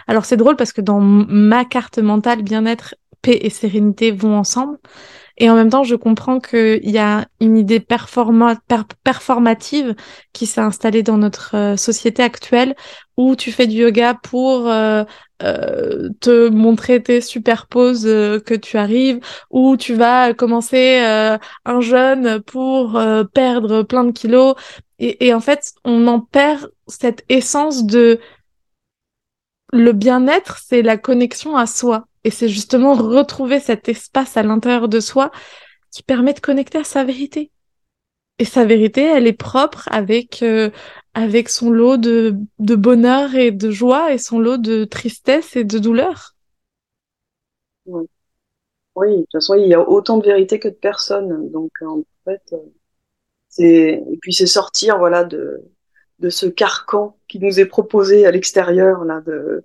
Alors 0.08 0.24
c'est 0.24 0.36
drôle 0.36 0.56
parce 0.56 0.72
que 0.72 0.80
dans 0.80 1.00
ma 1.00 1.64
carte 1.64 1.98
mentale, 1.98 2.42
bien-être 2.42 2.94
paix 3.24 3.38
et 3.42 3.50
sérénité 3.50 4.10
vont 4.12 4.36
ensemble. 4.36 4.78
Et 5.36 5.50
en 5.50 5.56
même 5.56 5.70
temps, 5.70 5.82
je 5.82 5.96
comprends 5.96 6.38
qu'il 6.38 6.88
y 6.88 6.98
a 6.98 7.26
une 7.40 7.56
idée 7.58 7.80
performa 7.80 8.56
performative 9.02 9.96
qui 10.32 10.46
s'est 10.46 10.60
installée 10.60 11.02
dans 11.02 11.16
notre 11.16 11.56
euh, 11.56 11.76
société 11.76 12.22
actuelle 12.22 12.76
où 13.16 13.34
tu 13.34 13.50
fais 13.50 13.66
du 13.66 13.76
yoga 13.78 14.14
pour 14.14 14.68
euh, 14.68 15.04
euh, 15.42 16.08
te 16.20 16.48
montrer 16.48 17.02
tes 17.02 17.20
super 17.20 17.66
poses 17.66 18.04
que 18.04 18.54
tu 18.54 18.76
arrives, 18.76 19.20
où 19.50 19.76
tu 19.76 19.94
vas 19.94 20.34
commencer 20.34 20.98
un 20.98 21.80
jeûne 21.80 22.40
pour 22.42 23.00
perdre 23.32 23.82
plein 23.82 24.04
de 24.04 24.12
kilos. 24.12 24.54
Et 24.98 25.34
en 25.34 25.40
fait, 25.40 25.74
on 25.84 26.06
en 26.06 26.20
perd 26.20 26.70
cette 26.88 27.24
essence 27.28 27.84
de 27.84 28.20
le 29.72 29.92
bien-être, 29.92 30.58
c'est 30.58 30.82
la 30.82 30.96
connexion 30.96 31.56
à 31.56 31.66
soi. 31.66 32.06
Et 32.24 32.30
c'est 32.30 32.48
justement 32.48 32.94
retrouver 32.94 33.60
cet 33.60 33.88
espace 33.88 34.36
à 34.36 34.42
l'intérieur 34.42 34.88
de 34.88 35.00
soi 35.00 35.30
qui 35.90 36.02
permet 36.02 36.32
de 36.32 36.40
connecter 36.40 36.78
à 36.78 36.84
sa 36.84 37.04
vérité. 37.04 37.50
Et 38.38 38.44
sa 38.44 38.64
vérité, 38.64 39.02
elle 39.02 39.26
est 39.26 39.32
propre 39.32 39.88
avec 39.92 40.42
euh, 40.42 40.70
avec 41.14 41.48
son 41.48 41.70
lot 41.70 41.96
de, 41.96 42.34
de 42.58 42.74
bonheur 42.74 43.34
et 43.36 43.52
de 43.52 43.70
joie 43.70 44.12
et 44.12 44.18
son 44.18 44.40
lot 44.40 44.56
de 44.56 44.84
tristesse 44.84 45.54
et 45.54 45.62
de 45.64 45.78
douleur. 45.78 46.34
Oui. 47.86 48.06
oui, 48.96 49.10
de 49.10 49.22
toute 49.22 49.32
façon, 49.32 49.54
il 49.54 49.68
y 49.68 49.74
a 49.74 49.88
autant 49.88 50.18
de 50.18 50.24
vérité 50.26 50.58
que 50.58 50.68
de 50.68 50.74
personnes. 50.74 51.50
Donc 51.50 51.70
en 51.82 52.02
fait, 52.24 52.42
euh, 52.52 52.58
c'est 53.48 54.02
et 54.10 54.18
puis 54.20 54.32
c'est 54.32 54.46
sortir 54.46 54.98
voilà 54.98 55.24
de 55.24 55.62
de 56.20 56.30
ce 56.30 56.46
carcan 56.46 57.18
qui 57.28 57.38
nous 57.38 57.60
est 57.60 57.66
proposé 57.66 58.26
à 58.26 58.30
l'extérieur 58.30 59.04
là 59.04 59.20
de 59.20 59.64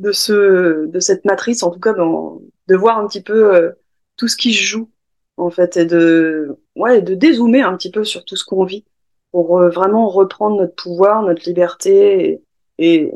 de 0.00 0.12
ce 0.12 0.86
de 0.86 1.00
cette 1.00 1.24
matrice 1.24 1.62
en 1.62 1.70
tout 1.70 1.78
cas 1.78 1.92
de 1.92 2.76
voir 2.76 2.98
un 2.98 3.06
petit 3.06 3.22
peu 3.22 3.54
euh, 3.54 3.70
tout 4.16 4.28
ce 4.28 4.36
qui 4.36 4.52
se 4.52 4.62
joue 4.62 4.90
en 5.36 5.50
fait 5.50 5.76
et 5.76 5.84
de 5.84 6.56
ouais 6.74 7.02
de 7.02 7.14
dézoomer 7.14 7.62
un 7.62 7.76
petit 7.76 7.90
peu 7.90 8.04
sur 8.04 8.24
tout 8.24 8.36
ce 8.36 8.44
qu'on 8.44 8.64
vit 8.64 8.84
pour 9.30 9.58
euh, 9.58 9.68
vraiment 9.68 10.08
reprendre 10.08 10.56
notre 10.56 10.74
pouvoir 10.74 11.22
notre 11.22 11.46
liberté 11.46 12.40
et, 12.78 13.12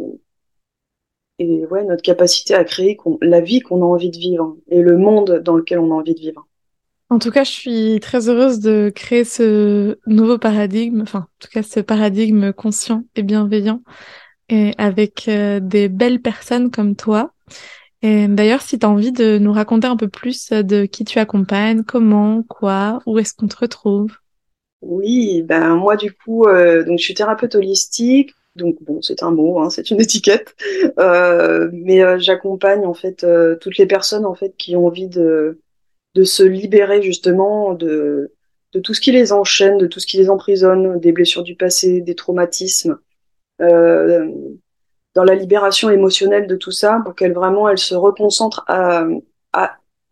et, 1.38 1.66
ouais 1.66 1.84
notre 1.84 2.02
capacité 2.02 2.54
à 2.54 2.64
créer 2.64 2.98
la 3.22 3.40
vie 3.40 3.60
qu'on 3.60 3.80
a 3.82 3.86
envie 3.86 4.10
de 4.10 4.18
vivre 4.18 4.56
et 4.68 4.82
le 4.82 4.98
monde 4.98 5.40
dans 5.42 5.56
lequel 5.56 5.78
on 5.78 5.90
a 5.90 5.94
envie 5.94 6.14
de 6.14 6.20
vivre. 6.20 6.46
En 7.10 7.18
tout 7.18 7.30
cas, 7.30 7.44
je 7.44 7.50
suis 7.50 8.00
très 8.00 8.28
heureuse 8.28 8.60
de 8.60 8.90
créer 8.92 9.24
ce 9.24 9.98
nouveau 10.06 10.38
paradigme, 10.38 11.02
enfin, 11.02 11.20
en 11.20 11.38
tout 11.38 11.48
cas, 11.52 11.62
ce 11.62 11.80
paradigme 11.80 12.52
conscient 12.52 13.04
et 13.14 13.22
bienveillant 13.22 13.82
et 14.48 14.72
avec 14.78 15.28
euh, 15.28 15.60
des 15.60 15.88
belles 15.88 16.20
personnes 16.20 16.70
comme 16.70 16.96
toi. 16.96 17.32
Et 18.02 18.28
d'ailleurs, 18.28 18.60
si 18.60 18.78
tu 18.78 18.84
as 18.84 18.90
envie 18.90 19.12
de 19.12 19.38
nous 19.38 19.52
raconter 19.52 19.86
un 19.86 19.96
peu 19.96 20.08
plus 20.08 20.50
de 20.50 20.84
qui 20.84 21.04
tu 21.04 21.18
accompagnes, 21.18 21.84
comment, 21.84 22.42
quoi, 22.42 23.00
où 23.06 23.18
est-ce 23.18 23.32
qu'on 23.32 23.48
te 23.48 23.56
retrouve? 23.56 24.10
Oui, 24.84 25.42
ben 25.42 25.76
moi 25.76 25.96
du 25.96 26.12
coup, 26.12 26.44
euh, 26.44 26.84
donc 26.84 26.98
je 26.98 27.04
suis 27.04 27.14
thérapeute 27.14 27.54
holistique. 27.54 28.34
Donc 28.54 28.76
bon, 28.82 29.00
c'est 29.02 29.22
un 29.22 29.30
mot, 29.30 29.58
hein, 29.58 29.70
c'est 29.70 29.90
une 29.90 30.00
étiquette, 30.00 30.54
euh, 30.98 31.70
mais 31.72 32.02
euh, 32.04 32.18
j'accompagne 32.18 32.86
en 32.86 32.94
fait 32.94 33.26
toutes 33.60 33.78
les 33.78 33.86
personnes 33.86 34.26
en 34.26 34.34
fait 34.34 34.54
qui 34.56 34.76
ont 34.76 34.86
envie 34.86 35.08
de 35.08 35.60
de 36.14 36.24
se 36.24 36.42
libérer 36.42 37.02
justement 37.02 37.74
de 37.74 38.32
de 38.74 38.80
tout 38.80 38.92
ce 38.94 39.00
qui 39.00 39.12
les 39.12 39.32
enchaîne, 39.32 39.78
de 39.78 39.86
tout 39.86 40.00
ce 40.00 40.06
qui 40.06 40.18
les 40.18 40.30
emprisonne, 40.30 41.00
des 41.00 41.12
blessures 41.12 41.44
du 41.44 41.56
passé, 41.56 42.00
des 42.00 42.14
traumatismes, 42.14 42.98
euh, 43.64 44.28
dans 45.14 45.24
la 45.24 45.34
libération 45.34 45.90
émotionnelle 45.90 46.46
de 46.46 46.56
tout 46.56 46.72
ça 46.72 47.00
pour 47.04 47.14
qu'elle 47.14 47.32
vraiment 47.32 47.68
elle 47.68 47.78
se 47.78 47.94
reconcentre 47.94 48.64
à, 48.68 49.06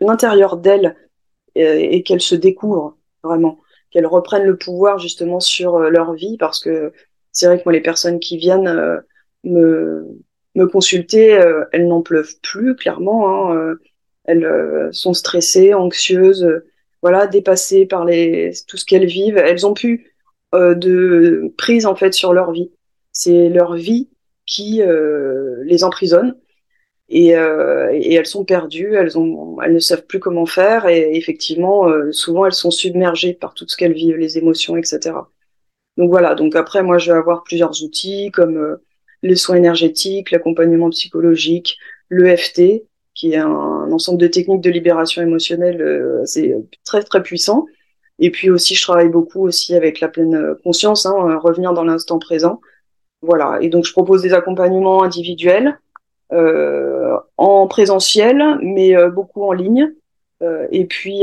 l'intérieur 0.00 0.56
d'elle 0.56 0.96
et, 1.54 1.96
et 1.96 2.02
qu'elle 2.02 2.20
se 2.20 2.34
découvre 2.34 2.96
vraiment. 3.22 3.60
Qu'elle 3.90 4.06
reprenne 4.06 4.44
le 4.44 4.56
pouvoir 4.56 4.98
justement 4.98 5.40
sur 5.40 5.76
euh, 5.76 5.90
leur 5.90 6.14
vie 6.14 6.36
parce 6.38 6.60
que 6.60 6.92
c'est 7.30 7.46
vrai 7.46 7.58
que 7.58 7.64
moi 7.64 7.72
les 7.72 7.80
personnes 7.80 8.20
qui 8.20 8.36
viennent 8.36 8.68
euh, 8.68 10.02
me 10.54 10.66
consulter 10.66 11.34
euh, 11.34 11.64
elles 11.72 11.88
n'en 11.88 12.02
pleuvent 12.02 12.34
plus 12.42 12.76
clairement 12.76 13.52
hein, 13.52 13.74
elles 14.24 14.88
sont 14.92 15.14
stressées 15.14 15.74
anxieuses 15.74 16.62
voilà 17.00 17.26
dépassées 17.26 17.86
par 17.86 18.04
les 18.04 18.52
tout 18.68 18.76
ce 18.76 18.84
qu'elles 18.84 19.06
vivent. 19.06 19.36
Elles 19.36 19.66
ont 19.66 19.74
plus 19.74 20.14
de 20.52 21.52
prise 21.56 21.86
en 21.86 21.96
fait 21.96 22.12
sur 22.12 22.32
leur 22.32 22.52
vie 22.52 22.70
c'est 23.12 23.48
leur 23.48 23.76
vie 23.76 24.08
qui 24.46 24.82
euh, 24.82 25.62
les 25.64 25.84
emprisonne 25.84 26.36
et, 27.08 27.36
euh, 27.36 27.90
et, 27.92 28.14
elles 28.14 28.26
sont 28.26 28.44
perdues, 28.44 28.94
elles, 28.94 29.18
ont, 29.18 29.60
elles 29.60 29.74
ne 29.74 29.78
savent 29.78 30.06
plus 30.06 30.18
comment 30.18 30.46
faire 30.46 30.86
et 30.86 31.14
effectivement, 31.14 31.88
euh, 31.88 32.10
souvent 32.12 32.46
elles 32.46 32.54
sont 32.54 32.70
submergées 32.70 33.34
par 33.34 33.54
tout 33.54 33.66
ce 33.68 33.76
qu'elles 33.76 33.92
vivent, 33.92 34.16
les 34.16 34.38
émotions, 34.38 34.76
etc. 34.76 35.14
Donc 35.98 36.10
voilà, 36.10 36.34
donc 36.34 36.56
après 36.56 36.82
moi 36.82 36.98
je 36.98 37.12
vais 37.12 37.18
avoir 37.18 37.42
plusieurs 37.44 37.82
outils 37.82 38.30
comme 38.32 38.78
les 39.22 39.36
soins 39.36 39.56
énergétiques, 39.56 40.30
l'accompagnement 40.30 40.88
psychologique, 40.90 41.76
l'EFT, 42.08 42.84
qui 43.14 43.32
est 43.32 43.36
un, 43.36 43.92
ensemble 43.92 44.18
de 44.18 44.26
techniques 44.26 44.62
de 44.62 44.70
libération 44.70 45.20
émotionnelle 45.22 46.22
c'est 46.24 46.56
très 46.84 47.02
très 47.02 47.22
puissant. 47.22 47.66
Et 48.18 48.30
puis 48.30 48.48
aussi 48.48 48.74
je 48.74 48.82
travaille 48.82 49.10
beaucoup 49.10 49.46
aussi 49.46 49.74
avec 49.74 50.00
la 50.00 50.08
pleine 50.08 50.56
conscience, 50.64 51.04
hein, 51.04 51.38
revenir 51.42 51.74
dans 51.74 51.84
l'instant 51.84 52.18
présent 52.18 52.60
voilà. 53.22 53.58
Et 53.60 53.68
donc, 53.68 53.84
je 53.84 53.92
propose 53.92 54.22
des 54.22 54.34
accompagnements 54.34 55.02
individuels, 55.02 55.78
euh, 56.32 57.16
en 57.36 57.66
présentiel, 57.66 58.58
mais 58.62 58.96
euh, 58.96 59.10
beaucoup 59.10 59.44
en 59.44 59.52
ligne. 59.52 59.92
Euh, 60.42 60.66
et 60.72 60.86
puis, 60.86 61.22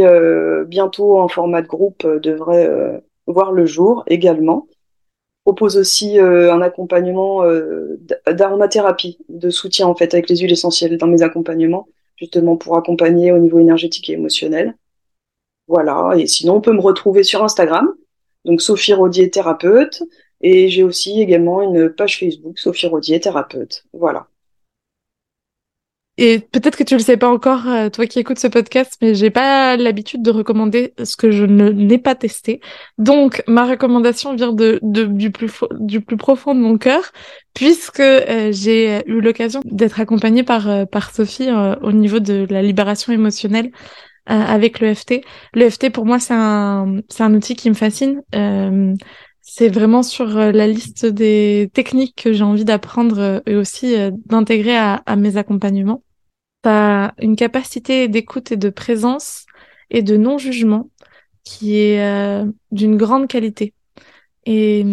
bientôt, 0.67 1.19
en 1.19 1.27
format 1.27 1.61
de 1.61 1.67
groupe, 1.67 2.07
devrait 2.07 3.01
voir 3.27 3.51
le 3.51 3.65
jour 3.65 4.03
également. 4.07 4.67
Je 4.71 5.51
propose 5.51 5.77
aussi 5.77 6.19
un 6.19 6.61
accompagnement 6.61 7.43
d'aromathérapie, 8.27 9.17
de 9.29 9.49
soutien, 9.49 9.87
en 9.87 9.95
fait, 9.95 10.13
avec 10.13 10.29
les 10.29 10.37
huiles 10.37 10.51
essentielles 10.51 10.97
dans 10.97 11.07
mes 11.07 11.21
accompagnements, 11.21 11.87
justement 12.15 12.55
pour 12.55 12.77
accompagner 12.77 13.31
au 13.31 13.39
niveau 13.39 13.59
énergétique 13.59 14.09
et 14.09 14.13
émotionnel. 14.13 14.75
Voilà. 15.67 16.13
Et 16.17 16.27
sinon, 16.27 16.55
on 16.55 16.61
peut 16.61 16.73
me 16.73 16.81
retrouver 16.81 17.23
sur 17.23 17.43
Instagram. 17.43 17.91
Donc, 18.45 18.61
Sophie 18.61 18.93
Rodier, 18.93 19.29
thérapeute. 19.29 20.03
Et 20.41 20.69
j'ai 20.69 20.83
aussi 20.83 21.21
également 21.21 21.61
une 21.61 21.89
page 21.89 22.19
Facebook, 22.19 22.59
Sophie 22.59 22.87
Rodier, 22.87 23.19
thérapeute. 23.19 23.85
Voilà. 23.93 24.27
et 26.21 26.39
peut-être 26.39 26.77
que 26.77 26.83
tu 26.83 26.95
le 26.95 26.99
sais 26.99 27.15
pas 27.15 27.29
encore, 27.29 27.65
euh, 27.67 27.89
toi 27.89 28.05
qui 28.05 28.19
écoutes 28.19 28.39
ce 28.39 28.47
podcast, 28.47 28.97
mais 29.01 29.15
j'ai 29.15 29.29
pas 29.29 29.77
l'habitude 29.77 30.21
de 30.21 30.31
recommander 30.31 30.93
ce 31.01 31.15
que 31.15 31.31
je 31.31 31.45
ne 31.45 31.69
n'ai 31.69 31.97
pas 31.97 32.13
testé. 32.13 32.59
Donc, 32.97 33.41
ma 33.47 33.65
recommandation 33.65 34.35
vient 34.35 34.51
de, 34.51 34.79
de 34.81 35.05
du 35.05 35.31
plus 35.31 35.49
du 35.79 36.01
plus 36.01 36.17
profond 36.17 36.53
de 36.55 36.59
mon 36.59 36.77
cœur, 36.77 37.03
puisque 37.53 38.01
euh, 38.01 38.51
j'ai 38.51 39.01
eu 39.07 39.21
l'occasion 39.21 39.61
d'être 39.63 40.01
accompagnée 40.01 40.43
par 40.43 40.67
euh, 40.69 40.85
par 40.85 41.11
Sophie 41.15 41.49
au 41.81 41.91
niveau 41.93 42.19
de 42.19 42.45
la 42.49 42.61
libération 42.61 43.13
émotionnelle 43.13 43.71
avec 44.25 44.79
l'EFT. 44.79 45.21
L'EFT 45.55 45.91
pour 45.91 46.05
moi 46.05 46.19
c'est 46.19 46.35
un 46.35 46.97
c'est 47.09 47.23
un 47.23 47.33
outil 47.33 47.55
qui 47.55 47.69
me 47.69 47.75
fascine. 47.75 48.21
C'est 49.51 49.69
vraiment 49.69 50.03
sur 50.03 50.27
la 50.27 50.67
liste 50.67 51.05
des 51.05 51.71
techniques 51.73 52.15
que 52.23 52.33
j'ai 52.33 52.43
envie 52.43 52.65
d'apprendre 52.65 53.41
et 53.45 53.55
aussi 53.55 53.95
d'intégrer 54.25 54.77
à, 54.77 55.03
mes 55.17 55.37
accompagnements. 55.37 56.03
T'as 56.61 57.13
une 57.19 57.35
capacité 57.35 58.07
d'écoute 58.07 58.51
et 58.51 58.57
de 58.57 58.69
présence 58.69 59.45
et 59.89 60.03
de 60.03 60.17
non-jugement 60.17 60.89
qui 61.43 61.79
est 61.79 62.01
euh, 62.01 62.45
d'une 62.71 62.95
grande 62.95 63.27
qualité. 63.27 63.73
Et, 64.45 64.85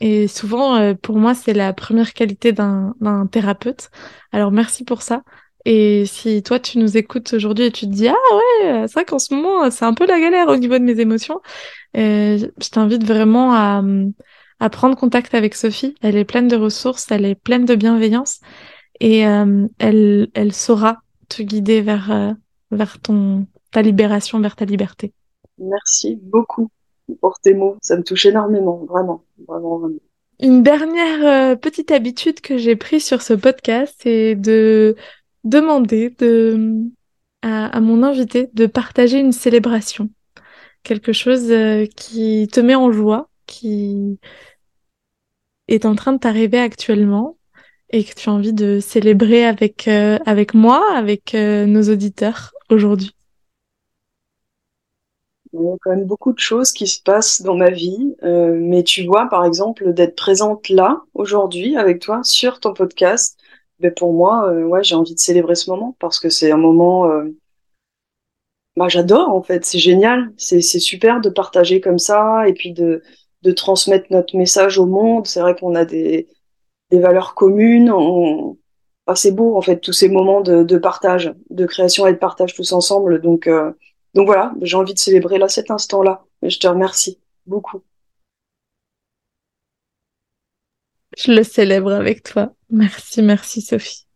et 0.00 0.28
souvent, 0.28 0.76
euh, 0.76 0.94
pour 0.94 1.16
moi, 1.16 1.34
c'est 1.34 1.54
la 1.54 1.72
première 1.72 2.12
qualité 2.12 2.52
d'un 2.52 2.94
thérapeute. 3.30 3.90
Alors, 4.32 4.52
merci 4.52 4.84
pour 4.84 5.02
ça. 5.02 5.22
Et 5.68 6.06
si 6.06 6.44
toi, 6.44 6.60
tu 6.60 6.78
nous 6.78 6.96
écoutes 6.96 7.32
aujourd'hui 7.32 7.64
et 7.64 7.72
tu 7.72 7.86
te 7.86 7.90
dis, 7.90 8.06
ah 8.06 8.14
ouais, 8.14 8.86
c'est 8.86 8.92
vrai 8.92 9.04
qu'en 9.04 9.18
ce 9.18 9.34
moment, 9.34 9.68
c'est 9.72 9.84
un 9.84 9.94
peu 9.94 10.06
la 10.06 10.20
galère 10.20 10.46
au 10.46 10.56
niveau 10.56 10.78
de 10.78 10.84
mes 10.84 11.00
émotions, 11.00 11.40
euh, 11.96 12.38
je 12.38 12.68
t'invite 12.68 13.02
vraiment 13.02 13.52
à, 13.52 13.82
à 14.60 14.70
prendre 14.70 14.96
contact 14.96 15.34
avec 15.34 15.56
Sophie. 15.56 15.96
Elle 16.02 16.16
est 16.16 16.24
pleine 16.24 16.46
de 16.46 16.54
ressources, 16.54 17.10
elle 17.10 17.24
est 17.24 17.34
pleine 17.34 17.64
de 17.64 17.74
bienveillance 17.74 18.38
et 19.00 19.26
euh, 19.26 19.66
elle, 19.80 20.28
elle 20.34 20.52
saura 20.52 20.98
te 21.28 21.42
guider 21.42 21.80
vers, 21.80 22.12
euh, 22.12 22.32
vers 22.70 23.00
ton, 23.00 23.48
ta 23.72 23.82
libération, 23.82 24.38
vers 24.38 24.54
ta 24.54 24.66
liberté. 24.66 25.14
Merci 25.58 26.16
beaucoup 26.22 26.70
pour 27.20 27.40
tes 27.40 27.54
mots. 27.54 27.76
Ça 27.82 27.96
me 27.96 28.04
touche 28.04 28.26
énormément, 28.26 28.86
vraiment, 28.88 29.24
vraiment, 29.48 29.78
vraiment. 29.78 29.98
Une 30.38 30.62
dernière 30.62 31.58
petite 31.58 31.90
habitude 31.90 32.40
que 32.40 32.56
j'ai 32.56 32.76
prise 32.76 33.04
sur 33.04 33.20
ce 33.20 33.32
podcast, 33.32 33.96
c'est 34.00 34.36
de 34.36 34.94
demander 35.46 36.10
de, 36.18 36.82
à, 37.42 37.80
mon 37.80 38.02
invité 38.02 38.50
de 38.52 38.66
partager 38.66 39.18
une 39.18 39.32
célébration. 39.32 40.10
Quelque 40.82 41.12
chose 41.12 41.52
qui 41.96 42.48
te 42.52 42.60
met 42.60 42.74
en 42.74 42.92
joie, 42.92 43.28
qui 43.46 44.18
est 45.68 45.84
en 45.84 45.94
train 45.94 46.12
de 46.12 46.18
t'arriver 46.18 46.58
actuellement 46.58 47.36
et 47.90 48.04
que 48.04 48.14
tu 48.14 48.28
as 48.28 48.32
envie 48.32 48.52
de 48.52 48.80
célébrer 48.80 49.44
avec, 49.44 49.88
euh, 49.88 50.18
moi, 50.54 50.84
avec 50.94 51.34
euh, 51.34 51.66
nos 51.66 51.82
auditeurs 51.82 52.52
aujourd'hui 52.68 53.12
Il 55.52 55.62
y 55.62 55.68
a 55.68 55.76
quand 55.80 55.90
même 55.90 56.04
beaucoup 56.04 56.32
de 56.32 56.38
choses 56.38 56.72
qui 56.72 56.86
se 56.86 57.00
passent 57.02 57.42
dans 57.42 57.54
ma 57.54 57.70
vie, 57.70 58.16
euh, 58.22 58.58
mais 58.60 58.82
tu 58.82 59.04
vois, 59.04 59.28
par 59.28 59.44
exemple, 59.44 59.92
d'être 59.92 60.16
présente 60.16 60.68
là, 60.68 61.02
aujourd'hui, 61.14 61.76
avec 61.76 62.00
toi, 62.00 62.20
sur 62.24 62.60
ton 62.60 62.74
podcast, 62.74 63.38
ben 63.78 63.92
pour 63.92 64.12
moi, 64.12 64.52
ouais, 64.52 64.82
j'ai 64.84 64.94
envie 64.94 65.14
de 65.14 65.18
célébrer 65.18 65.54
ce 65.54 65.70
moment 65.70 65.96
parce 65.98 66.18
que 66.20 66.28
c'est 66.28 66.50
un 66.50 66.56
moment... 66.56 67.10
Bah, 68.76 68.88
j'adore 68.88 69.30
en 69.30 69.42
fait, 69.42 69.64
c'est 69.64 69.78
génial, 69.78 70.32
c'est 70.36 70.60
super 70.60 71.22
de 71.22 71.30
partager 71.30 71.80
comme 71.80 71.98
ça 71.98 72.46
et 72.46 72.52
puis 72.52 72.72
de, 72.72 73.02
de 73.40 73.52
transmettre 73.52 74.08
notre 74.10 74.36
message 74.36 74.78
au 74.78 74.84
monde. 74.84 75.26
C'est 75.26 75.40
vrai 75.40 75.56
qu'on 75.56 75.74
a 75.74 75.86
des, 75.86 76.28
des 76.90 77.00
valeurs 77.00 77.34
communes. 77.34 77.90
On... 77.90 78.58
c'est 79.14 79.32
beau 79.32 79.56
en 79.56 79.62
fait 79.62 79.80
tous 79.80 79.94
ces 79.94 80.10
moments 80.10 80.42
de, 80.42 80.62
de, 80.62 80.76
partage, 80.76 81.32
de 81.48 81.64
création 81.64 82.06
et 82.06 82.12
de 82.12 82.18
partage 82.18 82.52
tous 82.54 82.72
ensemble. 82.72 83.22
Donc, 83.22 83.46
euh, 83.46 83.72
donc 84.12 84.26
voilà, 84.26 84.52
j'ai 84.60 84.76
envie 84.76 84.92
de 84.92 84.98
célébrer 84.98 85.38
là 85.38 85.48
cet 85.48 85.70
instant-là. 85.70 86.26
Je 86.42 86.58
te 86.58 86.66
remercie 86.66 87.18
beaucoup. 87.46 87.80
Je 91.16 91.32
le 91.32 91.42
célèbre 91.44 91.92
avec 91.92 92.22
toi. 92.24 92.52
Merci, 92.70 93.22
merci 93.22 93.62
Sophie. 93.62 94.06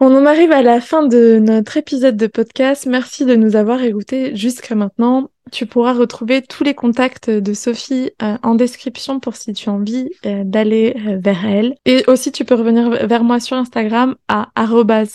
On 0.00 0.14
en 0.14 0.26
arrive 0.26 0.52
à 0.52 0.62
la 0.62 0.80
fin 0.80 1.06
de 1.06 1.38
notre 1.38 1.76
épisode 1.76 2.16
de 2.16 2.26
podcast. 2.26 2.86
Merci 2.86 3.24
de 3.24 3.36
nous 3.36 3.56
avoir 3.56 3.82
écoutés 3.82 4.34
jusqu'à 4.34 4.74
maintenant. 4.74 5.30
Tu 5.52 5.64
pourras 5.64 5.92
retrouver 5.92 6.42
tous 6.42 6.64
les 6.64 6.74
contacts 6.74 7.30
de 7.30 7.54
Sophie 7.54 8.10
euh, 8.20 8.36
en 8.42 8.56
description 8.56 9.20
pour 9.20 9.36
si 9.36 9.52
tu 9.52 9.68
as 9.68 9.72
envie 9.72 10.10
euh, 10.26 10.42
d'aller 10.44 10.96
euh, 11.06 11.18
vers 11.20 11.46
elle. 11.46 11.76
Et 11.84 12.02
aussi, 12.08 12.32
tu 12.32 12.44
peux 12.44 12.56
revenir 12.56 12.90
vers 13.06 13.22
moi 13.22 13.38
sur 13.38 13.56
Instagram 13.56 14.16
à 14.26 14.48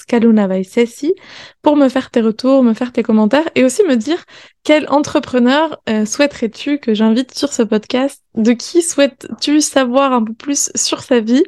@kalunavaisesi 0.08 1.14
pour 1.62 1.76
me 1.76 1.90
faire 1.90 2.10
tes 2.12 2.22
retours, 2.22 2.64
me 2.64 2.74
faire 2.74 2.94
tes 2.94 3.04
commentaires 3.04 3.50
et 3.56 3.66
aussi 3.66 3.84
me 3.84 3.96
dire 3.96 4.24
quel 4.64 4.88
entrepreneur 4.90 5.82
souhaiterais-tu 6.06 6.78
que 6.78 6.94
j'invite 6.94 7.36
sur 7.36 7.52
ce 7.52 7.64
podcast? 7.64 8.24
De 8.36 8.54
qui 8.54 8.82
souhaites-tu 8.82 9.60
savoir 9.60 10.14
un 10.14 10.24
peu 10.24 10.34
plus 10.34 10.72
sur 10.76 11.02
sa 11.02 11.20
vie? 11.20 11.44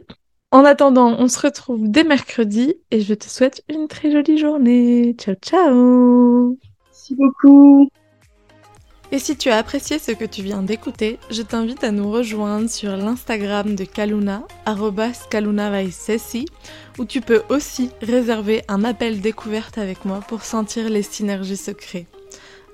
En 0.52 0.66
attendant, 0.66 1.16
on 1.18 1.28
se 1.28 1.40
retrouve 1.40 1.90
dès 1.90 2.04
mercredi 2.04 2.76
et 2.92 3.02
je 3.02 3.14
te 3.14 3.26
souhaite 3.26 3.64
une 3.70 3.88
très 3.88 4.12
jolie 4.12 4.38
journée. 4.38 5.16
Ciao 5.18 5.36
ciao 5.36 6.58
Merci 6.92 7.16
beaucoup 7.16 7.90
et 9.14 9.20
si 9.20 9.38
tu 9.38 9.52
as 9.52 9.58
apprécié 9.58 10.00
ce 10.00 10.12
que 10.12 10.26
tu 10.26 10.42
viens 10.42 10.64
d'écouter, 10.64 11.20
je 11.30 11.44
t'invite 11.44 11.84
à 11.84 11.92
nous 11.92 12.12
rejoindre 12.12 12.68
sur 12.68 12.98
l'Instagram 12.98 13.76
de 13.76 13.84
Kaluna, 13.84 14.42
KalunaVaisesi, 15.30 16.48
où 16.98 17.06
tu 17.06 17.22
peux 17.22 17.44
aussi 17.50 17.92
réserver 18.02 18.64
un 18.68 18.84
appel 18.84 19.22
découverte 19.22 19.78
avec 19.78 20.04
moi 20.04 20.22
pour 20.28 20.42
sentir 20.42 20.90
les 20.90 21.04
synergies 21.04 21.58
secrets. 21.58 22.08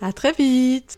À 0.02 0.14
très 0.14 0.32
vite 0.32 0.98